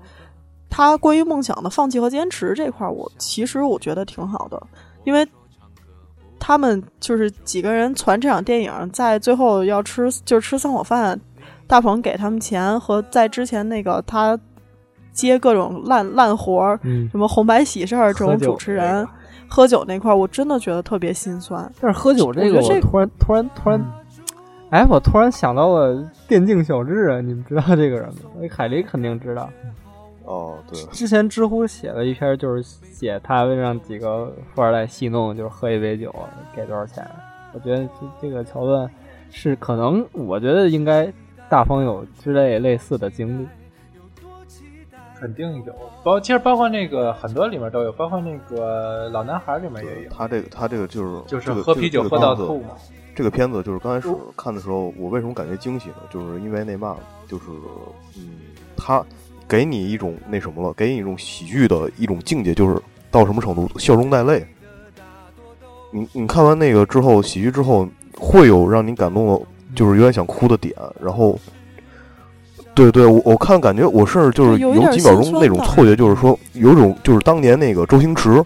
[0.68, 4.62] 他关于梦想的放弃和坚持这块儿，我其实我觉得挺好的，
[5.04, 5.26] 因为
[6.46, 11.20] 他们就是几个人传这场电影，在最后要吃就是吃散伙饭，
[11.66, 14.38] 大鹏给他们钱和在之前那个他
[15.12, 19.04] 接各种烂烂活儿，嗯，什么红白喜事儿这种主持人。
[19.48, 21.68] 喝酒那块儿，我真的觉得特别心酸。
[21.80, 23.84] 但是喝酒这个，我突然突然突然，
[24.70, 28.30] 哎，我突然想到了电竞小智啊，你们知道这个人吗？
[28.40, 29.50] 那海狸肯定知道。
[30.26, 36.14] 哦，对，之前知乎写了一篇，就是写他让几个富二代戏弄，就是喝一杯酒
[36.54, 37.08] 给多少钱。
[37.54, 37.90] 我觉得这
[38.22, 38.90] 这个桥段
[39.30, 41.10] 是可能，我觉得应该
[41.48, 43.46] 大方有之类类似的经历。
[45.18, 45.74] 肯定有，
[46.04, 52.34] 包其实包括那个很多里面都有，包括那个老男孩里面也有，他这个他这个就是就是喝啤酒喝到。
[52.34, 52.70] 吐嘛。
[53.14, 55.96] 这个片子就是刚开始看的时候，我为什么感觉惊喜呢？
[56.10, 57.44] 就是因为那嘛，就是
[58.18, 58.40] 嗯，
[58.76, 59.02] 他
[59.48, 62.80] 给你一种那什么了，给你一种喜剧的一种境界，就是
[63.10, 64.46] 到什么程度，笑中带泪。
[65.92, 67.88] 你你看完那个之后，喜剧之后
[68.18, 71.38] 会有让你感动的，就是有点想哭的点，然后。
[72.74, 78.44] 对对，我我看感觉我甚至就是有几秒钟那种错觉，就是说有种就是当年那个周星驰，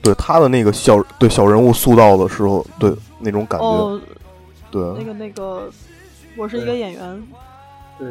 [0.00, 4.00] 对他的那个小对小人物塑造的时候，对那种感觉，哦，
[4.70, 5.70] 对，那个那个，
[6.38, 7.22] 我是一个演员。
[7.98, 8.10] 对。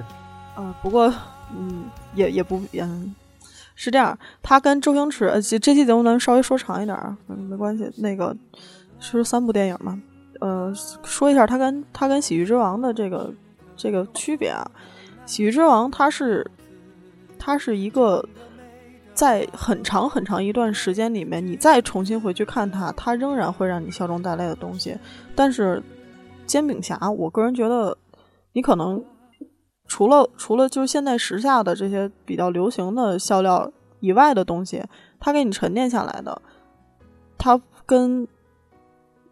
[0.60, 1.12] 嗯，不过
[1.56, 3.16] 嗯，也也不嗯，
[3.76, 4.18] 是这样。
[4.44, 7.90] 他跟周星驰，呃，这这期节目咱稍微说长一点啊，嗯，没关系。
[7.98, 8.36] 那个
[9.00, 10.00] 是三部电影嘛，
[10.42, 10.72] 呃，
[11.04, 13.34] 说一下他跟他跟《喜剧之王》的这个
[13.78, 14.70] 这个区别啊，
[15.26, 16.46] 《喜剧之王》它是
[17.40, 18.24] 它是一个。
[19.12, 24.98] 在很长很长一段时间里面，你再重新回去看它，它仍然会让你笑中带泪的东西。
[25.36, 25.84] 但是
[26.46, 27.98] 煎饼侠，我个人觉得，
[28.54, 29.04] 你可能
[29.90, 33.70] 除了除了就是现在时下的这些比较流行的笑料
[34.00, 34.82] 以外的东西，
[35.20, 36.42] 它给你沉淀下来的，
[37.38, 38.26] 它跟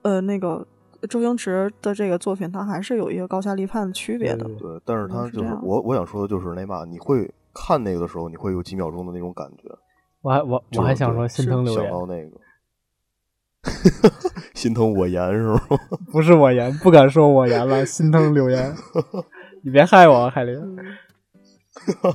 [0.01, 0.65] 呃那个
[1.07, 4.45] 周星驰的这个作品，它还是有一个高下立判的区别的。
[4.45, 9.69] 对对，但是他就是我我想说的就是那嘛，你会看那个的时候，你会有几秒钟的那种感觉，
[10.21, 12.39] 我还我我还想说心疼留言，想到那个，
[14.55, 15.61] 心疼我言是吗？
[16.11, 18.75] 不是我言，不敢说我言了，心疼柳岩。
[19.63, 20.55] 你别害我，海林。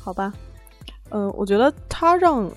[0.00, 0.32] 好吧，
[1.10, 2.50] 嗯，我觉得他让，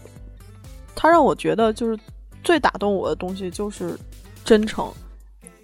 [0.95, 1.97] 他让我觉得就是
[2.43, 3.97] 最打动我的东西就是
[4.43, 4.91] 真诚。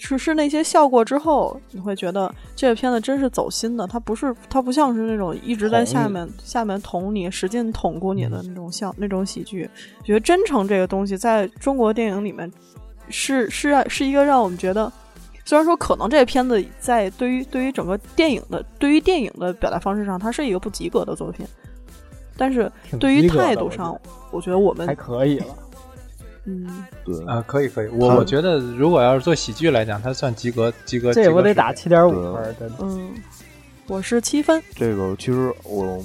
[0.05, 3.87] 是是那些笑过之后，你会觉得这个片子真是走心的。
[3.87, 9.69] 它不是，它不像是那种一直在下面下面捅你、使劲捅咕你的那种笑那种喜剧。
[10.03, 12.51] 觉得真诚这个东西在中国电影里面
[13.07, 14.91] 是是是一个让我们觉得，
[15.45, 21.45] 虽然说可能这个片子在对于对于整个电影的对于电影的表达方式上，它是一个不及格的作品，
[22.37, 23.99] 但是对于态度上，
[24.31, 25.45] 我觉得我们还可以了。
[26.45, 31.13] 嗯，对啊，可以可以，我我觉得如果要是做喜剧来讲，它算及格及格。
[31.13, 32.75] 这我得打七点五分，真的。
[32.81, 33.11] 嗯，
[33.87, 34.61] 我是七分。
[34.75, 36.03] 这个其实我，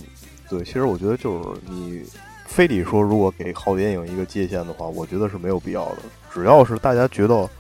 [0.49, 2.05] 对，其实我觉得就是你
[2.47, 5.97] 非得说如果给好电影一个界限的话，我觉得是没有必要的。
[6.33, 7.51] 只要是大家觉得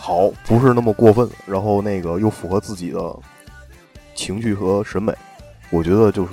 [0.00, 2.98] 好，不是那么过分，然后那个又符合自己的
[4.14, 5.12] 情绪和审美。
[5.72, 6.32] 我觉得就是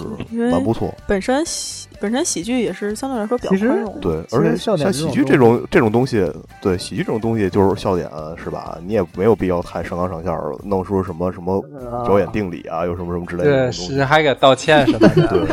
[0.50, 0.92] 蛮不错。
[1.06, 4.00] 本身喜本身喜剧也是相对来说比较宽容。
[4.00, 6.26] 对，而且像喜剧这种这种东西，
[6.60, 8.80] 对喜剧这种东西就是笑点是吧？
[8.84, 11.62] 你也没有必要太上纲上线，弄出什么什么
[12.04, 13.52] 表演定理啊，又什么什么之类的。
[13.52, 15.48] 对，是还给道歉什么的。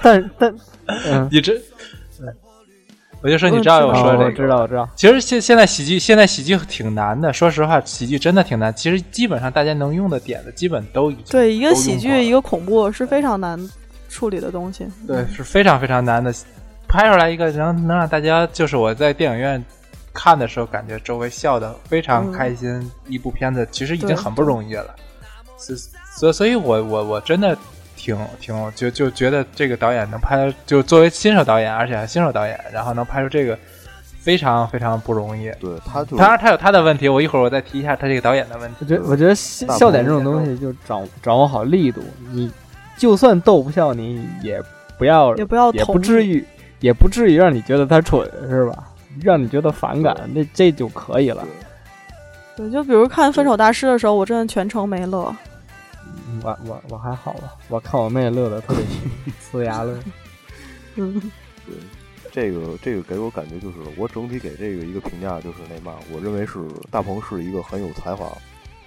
[0.00, 0.54] 但但
[1.30, 1.60] 你这。
[3.22, 4.88] 我就说，你知道我说这个，知道我知道。
[4.96, 7.30] 其实现现在喜剧，现在喜剧挺难的。
[7.32, 8.74] 说实话，喜剧真的挺难。
[8.74, 13.58] 其实基本上大家能用的点子，基本都已经对一个喜剧，一个恐怖是非常难
[14.08, 14.86] 处理的东西。
[15.06, 16.32] 对，是非常非常难的。
[16.88, 19.62] 拍出来一个能能让大家，就是我在电影院
[20.14, 22.90] 看的时候，感觉周围笑的非常开心。
[23.06, 24.94] 一部片子其实已经很不容易了。
[25.58, 25.76] 所
[26.16, 27.56] 所所以，我我我真的。
[28.00, 33.58] 挺挺就就觉得这个导演能拍，就作为新手导演，而且还新手导演，然后能拍出这个，
[34.22, 35.50] 非常非常不容易。
[35.60, 38.76] 对他，当然他有他的问题，我一会儿我再提一下他这个导演的问题。
[38.80, 42.00] 我觉得我觉得笑点这种东西就掌掌握好力度，
[42.32, 42.50] 你
[42.96, 44.62] 就算逗不笑你，也
[44.96, 46.42] 不要也不要也不至于
[46.80, 48.84] 也不至于让你觉得他蠢是吧？
[49.22, 51.44] 让你觉得反感，那这就可以了。
[52.56, 55.34] 对，就比如看《分手大师》的时候，我真的全程没乐。
[56.42, 58.84] 我我我还好吧，我看我妹乐的特别
[59.52, 59.98] 呲牙乐。
[60.96, 61.20] 嗯，
[61.66, 61.76] 对，
[62.32, 66.58] 这个这个给我感觉就是，我整体给这个一个评价就是那嘛，我认为是
[66.90, 68.30] 大鹏是一个很有才华，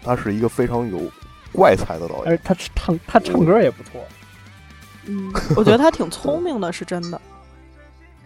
[0.03, 1.09] 他是一个非常有
[1.51, 4.01] 怪才的导演，而他唱他唱歌也不错。
[5.05, 7.19] 嗯，我觉得他挺聪明的，是真的。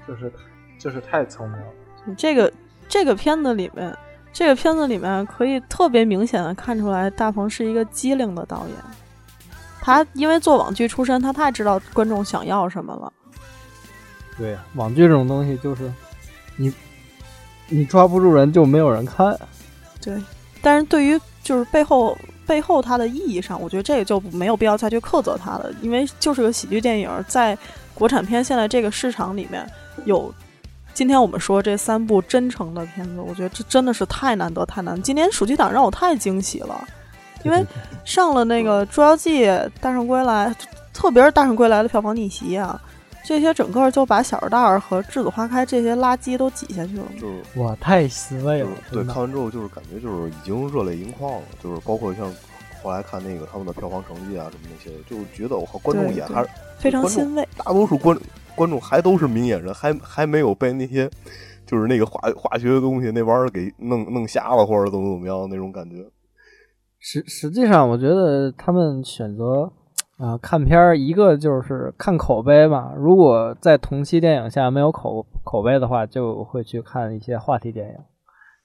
[0.07, 0.31] 就是
[0.79, 1.67] 就是太聪明了。
[2.15, 2.51] 这个
[2.87, 3.95] 这个片子里面。
[4.33, 8.75] 这个片子里面可以特别明显的看出来，大鹏是一个机灵的导演。
[9.81, 13.11] 他因为做网剧出身，他太知道观众想要什么了。
[14.37, 15.91] 对，网剧这种东西就是
[16.55, 16.71] 你
[17.67, 19.35] 你抓不住人，就没有人看。
[19.99, 20.21] 对，
[20.61, 22.15] 但是对于就是背后
[22.45, 27.57] 背后它的意义上，我觉得这个就没有必要再去苛责他了，因为就是个喜剧电影，在
[27.95, 29.67] 国产片现在这个市场里面
[30.05, 30.31] 有。
[30.97, 34.99] 今天我们说这三部真诚的片子，我觉得这真的是太难得太难。
[34.99, 36.83] 今年暑期档让我太惊喜了，
[37.43, 37.63] 因为
[38.03, 39.45] 上了那个《捉妖记》
[39.79, 40.49] 《大圣归来》，
[40.95, 42.81] 特别是《大圣归来》的票房逆袭啊，
[43.23, 47.03] 这些整个就把《小时代》和《栀子花开》这些垃圾都挤下去了。
[47.21, 48.69] 就是哇，太欣慰了。
[48.91, 51.41] 对，看完之后就是感觉就是已经热泪盈眶了。
[51.63, 52.25] 就是包括像
[52.81, 57.47] 后来看那个他们的票房成绩啊什么那些，就觉得我靠，观众也还是非常欣慰。
[57.55, 58.17] 大多数观。
[58.57, 61.07] 观众还都是明眼人，还还没有被那些
[61.65, 65.97] 就是那个化化学的东西那玩意儿给弄弄瞎了，或者怎么怎么样那种感觉。
[66.99, 69.71] 实实际上，我觉得他们选择
[70.17, 72.91] 啊看片儿，一个就是看口碑嘛。
[72.97, 77.95] 如果在同期电影下没有口口碑的话，就会去看一些话题电影。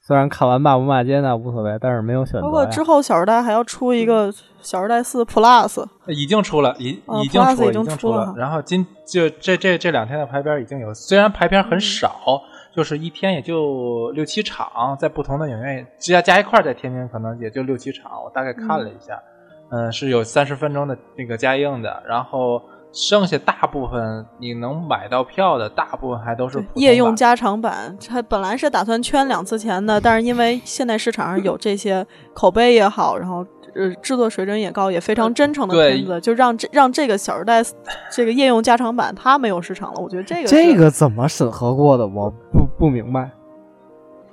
[0.05, 2.43] 虽然看完骂不骂街那无所谓，但是没有选择。
[2.43, 5.69] 包括之后《小时代》还要出一个《小时代四 Plus》，
[6.09, 8.35] 已经出了，已已经出了，已经出了。
[8.37, 12.43] 然后今就这这这两天的排片已经有，虽然排片很少，
[12.75, 18.11] 就是一天也就六七场，在不同的影院加加一块，在天津可能也就六七场。
[18.25, 19.23] 我大概看了一下，
[19.71, 22.61] 嗯，是有三十分钟的那个加映的，然后。
[22.93, 27.97] 剩下大部分你能买到票的，大部分还都是夜用加长版。
[28.07, 37.63] 它本来是打算圈两次钱的，但是因为现在市场上有这些口碑也好，然后呃制作水准也高，也非常真诚的片子，就让这让这个《小时代》
[38.11, 40.01] 这个夜用加长版它没有市场了。
[40.01, 42.07] 我觉得这个这个怎么审核过的？
[42.07, 43.31] 我不不明白。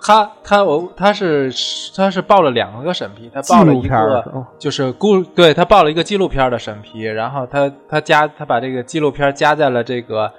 [0.01, 1.51] 他他我他是
[1.95, 10.31] 他是报了两个审批，他报了一个就是故对他报了一个纪录片的审批，然后他他加他把这个纪录片加在了这个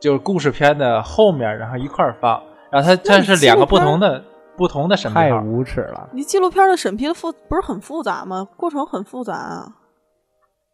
[0.00, 4.22] 就是故事片的后面，然后一块儿放，然后他他是两个不同的
[4.56, 5.32] 不同的审批太。
[5.40, 6.08] 无耻了。
[6.12, 8.46] 你纪录片的审批的复不是很复杂吗？
[8.56, 9.66] 过程很复杂啊。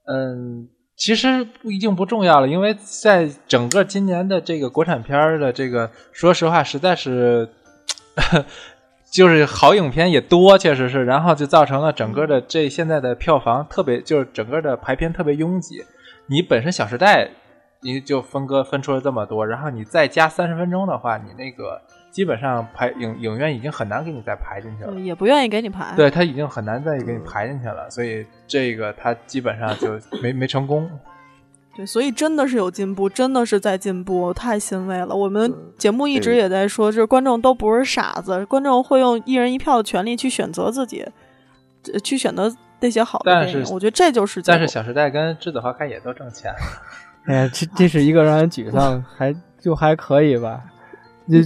[0.07, 7.49] 嗯，其实不一定不重要了，因为在整个今年的这个国产片的这个，说实话，实在是
[9.11, 15.85] 就是好影片也多，确实是，然后就造成了整个的这现在的票房特别，就是整个的排片特别拥挤。
[16.27, 17.25] 你本身《小时代》
[17.81, 24.93] 你就分割分出了这么多，然后你再加三十分钟的话，你那个基本上排影影院已经很难给你再排进去了。
[25.01, 25.93] 也不愿意给你排。
[25.97, 30.89] 对他已经很难再给你排进去了，所以这个他基本上就没没成功。
[31.77, 35.15] 对，所以真的是有进步，真的是在进步，太欣慰了。
[35.15, 41.07] 我们节目一直也在说，就是观众都不是傻子，观众会用一人一票的权利去选择自己，
[41.93, 43.65] 呃去选择那些好的但电影。
[43.65, 46.53] 是我觉得这就是但是《小时代》跟《栀子花开》也都挣钱，
[47.27, 50.61] 哎呀，这这是一个让人沮丧，还就还可以吧。
[51.31, 51.39] 就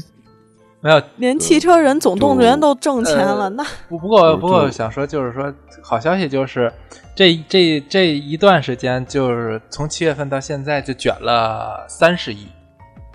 [0.84, 1.02] 没有。
[1.16, 5.50] 连汽车人总动员都挣钱了，呃那不不过不过就想说就是说，
[5.82, 6.70] 好消息就是
[7.14, 12.46] 这这这一段时间，就是从七月份到现在就卷了三十亿，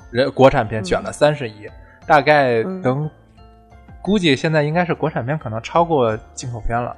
[0.09, 1.69] 人国产片卷了三十亿，
[2.07, 3.07] 大概嗯能
[4.01, 6.95] 估计现在应该是国产片可能超过进口片了。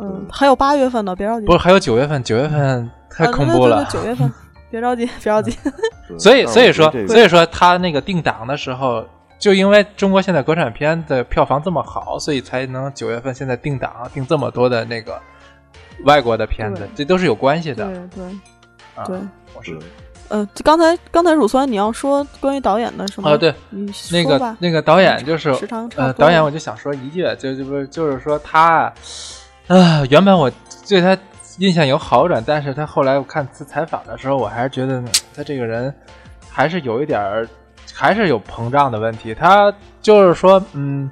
[0.00, 3.86] 嗯，还有八月份呢，别着急，不是还有九月份，九月份太啊恐怖了。
[3.88, 4.28] 九月份，
[4.68, 5.56] 别着急，别着急。
[6.08, 9.04] 对 所以所以说所以说他那个定档的时候，
[9.38, 15.20] 就因为中国现在国产片的票房这么好，所以才能九月份现在定档定这么多的那个
[16.04, 17.86] 外国的片子，这都是有关系的。
[18.14, 18.24] 对
[18.94, 19.18] 啊、对，
[19.54, 19.72] 我是。
[19.78, 19.88] 对
[20.30, 23.30] 呃，刚才刚才乳酸你要说关于导演的什么？
[23.30, 23.54] 啊，对，
[24.12, 25.48] 那个那个导演就是
[25.96, 28.92] 呃，导演我就想说一句，就就不是就是说他
[29.68, 30.52] 啊、原本我
[30.86, 31.16] 对他
[31.56, 35.94] 印象有好转，但是他后来我看次采访的时候，我还是觉得嗯他这个人
[36.50, 37.48] 还是有一点儿，
[37.98, 39.34] 还是有膨胀的问题。
[39.34, 41.10] 他就是说，嗯，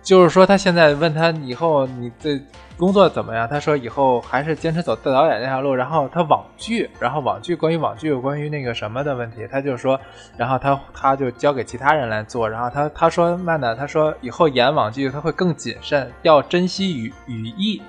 [0.00, 2.40] 就是说他现在问他以后你这
[2.78, 3.48] 工作怎么样？
[3.48, 5.74] 他说以后还是坚持走大导演那条路。
[5.74, 10.00] 然后他网剧，然后网剧关于网剧有关于那个什么的问题，他就说，
[10.36, 12.48] 然后他他就交给其他人来做。
[12.48, 17.82] 然后他他说曼娜，他说以后演网剧他会更谨慎，要珍惜语语义。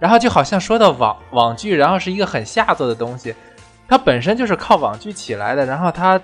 [0.00, 3.34] 然后就好像说到网网剧，然后是一个很下作的东西，
[3.86, 5.66] 它本身就是靠网剧起来的。
[5.66, 6.20] 然后他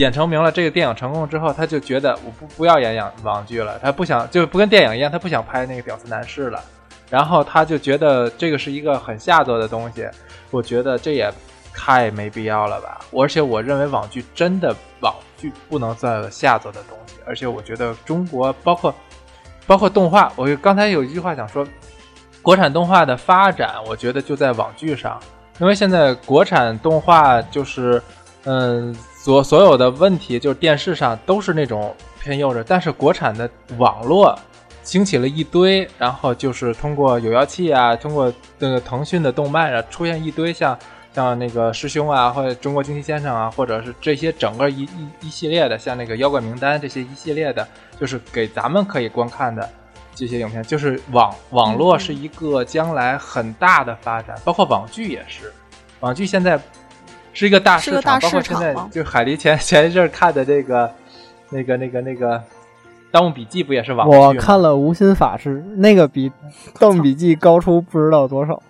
[0.00, 6.58] 演成名了，这个电影成功之后，他就觉得我不不要演网网剧了，他不想就不跟电影一样，他不想拍那个屌丝男士了。
[7.10, 10.08] 然后他就觉得这个是一个很下作的东西，
[10.50, 11.30] 我觉得这也
[11.74, 13.00] 太没必要了吧。
[13.12, 18.94] 而且我认为网剧真的网剧不能算下作的东西，而且我觉得中国包括
[19.66, 21.66] 包括动画，我刚才有一句话想说，
[22.40, 25.20] 国产动画的发展，我觉得就在网剧上，
[25.58, 28.00] 因为现在国产动画就是，
[28.44, 34.34] 嗯，所所有的问题就是电视上都是那种偏幼稚，但是国产的网络
[34.82, 40.76] 兴起了一堆，然后就是通过有妖气啊，通过那个腾讯的动漫啊，出现一堆像
[41.14, 47.68] 像那个师兄啊，或者中国惊奇先生啊，或者是这些整个一一一系列的，像那个妖怪名单这些一系列的，
[48.00, 49.68] 就是给咱们可以观看的。
[50.14, 55.52] 这些影片就是网网络是一个将来很大的发展，包括网剧也是。
[56.00, 56.58] 网剧现在
[57.32, 60.90] 是一个大市是个场，大包括现在市场就海狸前 前一阵儿看的这个
[61.50, 62.38] 那个那个那个
[63.12, 64.26] 《盗墓笔记》不也是网剧吗？
[64.28, 66.28] 我看了《无心法师》，那个比
[66.78, 68.60] 《盗墓笔记》 高出不知道多少。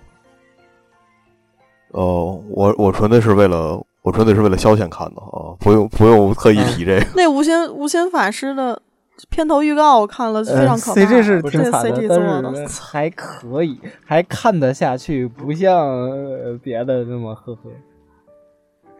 [1.93, 7.07] 哦，我我纯粹是为了我纯粹是为了消遣看的啊，不用不用特意提这个。
[7.16, 8.81] 那无心无心法师的
[9.28, 11.01] 片头预告我看了，非呃常可怕。
[11.01, 17.62] ，CG 是这挺惨的，但是还可以，还看得下去，不像呃别的那么呵呵。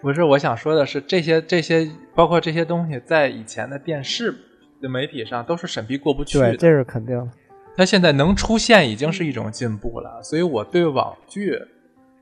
[0.03, 4.35] 不是，我想说的是，这些这些包括这些东西，在以前的电视
[4.81, 6.57] 的媒体上都是审批过不去对，的。
[6.57, 7.29] 这是肯定的。
[7.77, 11.59] 它现在能出现已经是一种进步了，所以我对网剧，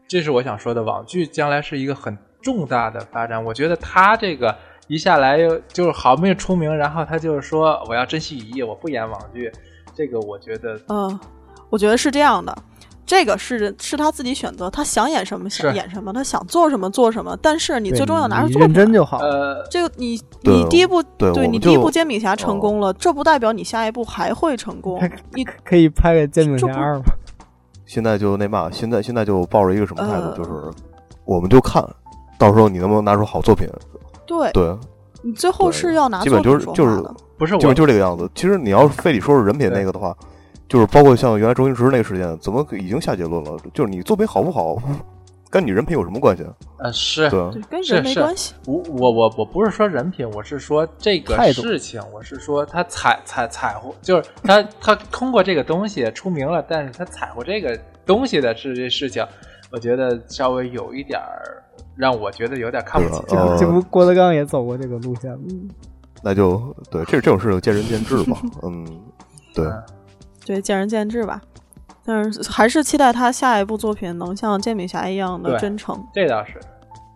[0.06, 3.42] 这是我想说的，网剧将来是一个很重大的发展。
[3.42, 4.54] 我觉得它这个
[4.86, 5.38] 一下来
[5.68, 9.50] 就是好不容易出名，然后他就是说我要珍惜语义，我不演网剧，
[9.94, 11.18] 这个我觉得嗯，
[11.70, 12.56] 我觉得是这样的，
[13.08, 17.34] 这个是是他自己选择，他想演什么想演什么，他想做什么做什么。
[17.40, 18.66] 但是你最终要拿出作品。
[18.66, 19.16] 认真就好。
[19.20, 25.00] 呃，这个你你第一部对我们你第一就部煎饼侠成功了，这不代表你下一步还会成功。
[25.32, 27.04] 你可以拍个《煎饼侠二》吗？
[27.86, 30.50] 现在就那嘛，现在现在就抱着一个什么态度，呃就是
[31.24, 31.82] 我们就看
[32.36, 33.66] 到时候你能不能拿出好作品。
[34.26, 34.76] 对对，
[35.22, 37.02] 你最后是要拿基作品说本就是就是。
[37.38, 38.28] 不是我基本就是这个样子。
[38.34, 40.12] 其实你要是非得说是人品那个的话，
[40.68, 43.56] 就是包括像原来周星驰那个事件，怎么已经下结论了？
[43.72, 44.76] 就是你作品好不好，
[45.48, 46.52] 跟你人品有什么关系啊？
[46.78, 47.30] 呃，是
[47.70, 48.52] 跟人没关系。
[48.66, 59.24] 我我我我不是说人品，我是说这个事情，我是说他踩踩踩乎，就是他他通过这个东西出名了，但是他踩过这个东西的是这事情，
[59.72, 61.64] 我觉得稍微有一点儿
[61.96, 65.38] 让我觉得有点看不起这不这不郭德纲也走过这个路线吗？
[65.48, 65.70] 嗯，
[66.22, 68.36] 那就对，这这种事情见仁见智吧。
[68.62, 68.86] 嗯，
[69.54, 69.82] 对，嗯
[70.48, 71.38] 对，见仁见智吧。
[72.06, 76.54] 但是还是期待他下一部作品能像煎饼侠一样的真诚，这倒是，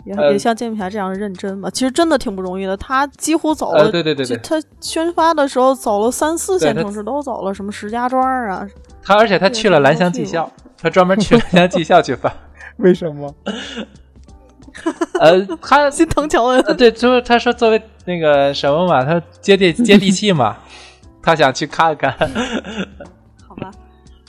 [0.05, 1.71] 也、呃也像煎饼侠这样认真吧。
[1.71, 8.69] 其实真的挺不容易的，他几乎走了，呃，对对对对，他宣发的时候走了三四线城市都走了，什么石家庄啊，
[9.03, 12.31] 他而且他去了兰香技校，他专门去兰香技校去发。
[12.77, 13.35] 为什么？
[15.21, 16.61] 呃，他心疼乔恩。
[16.67, 20.59] 呃，对，就是他说作为那个什么嘛，他接地接地气嘛，
[21.23, 22.15] 他想去看看。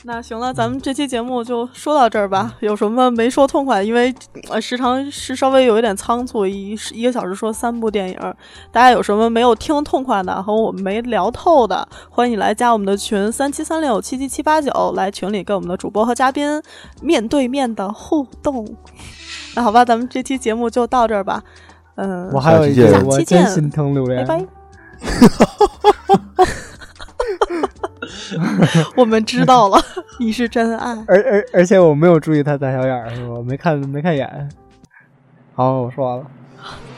[0.06, 2.54] 那行了，咱们这期节目就说到这儿吧。
[2.60, 3.82] 有什么没说痛快？
[3.82, 4.14] 因为
[4.50, 8.18] 呃时长是稍微有一点仓促，一一个小时说三部电影，
[8.70, 16.62] 大家有什么没有听痛快的和我们没聊透的，欢迎你来加我们的群三七三六七七七八九，来群里跟我们的主播和嘉宾
[17.00, 18.76] 面对面的互动。
[19.56, 21.42] 那好吧，咱们这期节目就到这儿吧。
[21.94, 24.26] 嗯，我还有一句下期，见我真心疼榴拜莲。
[24.26, 24.44] 拜。
[28.96, 29.78] 我们知道了，
[30.18, 30.94] 你是真爱。
[31.08, 33.34] 而而而且我没有注意他大小眼儿，是吧？
[33.46, 34.48] 没看没看眼。
[35.54, 36.26] 好，我说完了，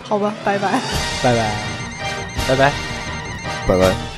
[0.02, 0.80] 好吧，拜拜。
[1.22, 1.50] 拜拜。
[2.48, 2.72] 拜拜。
[3.66, 4.15] 拜拜。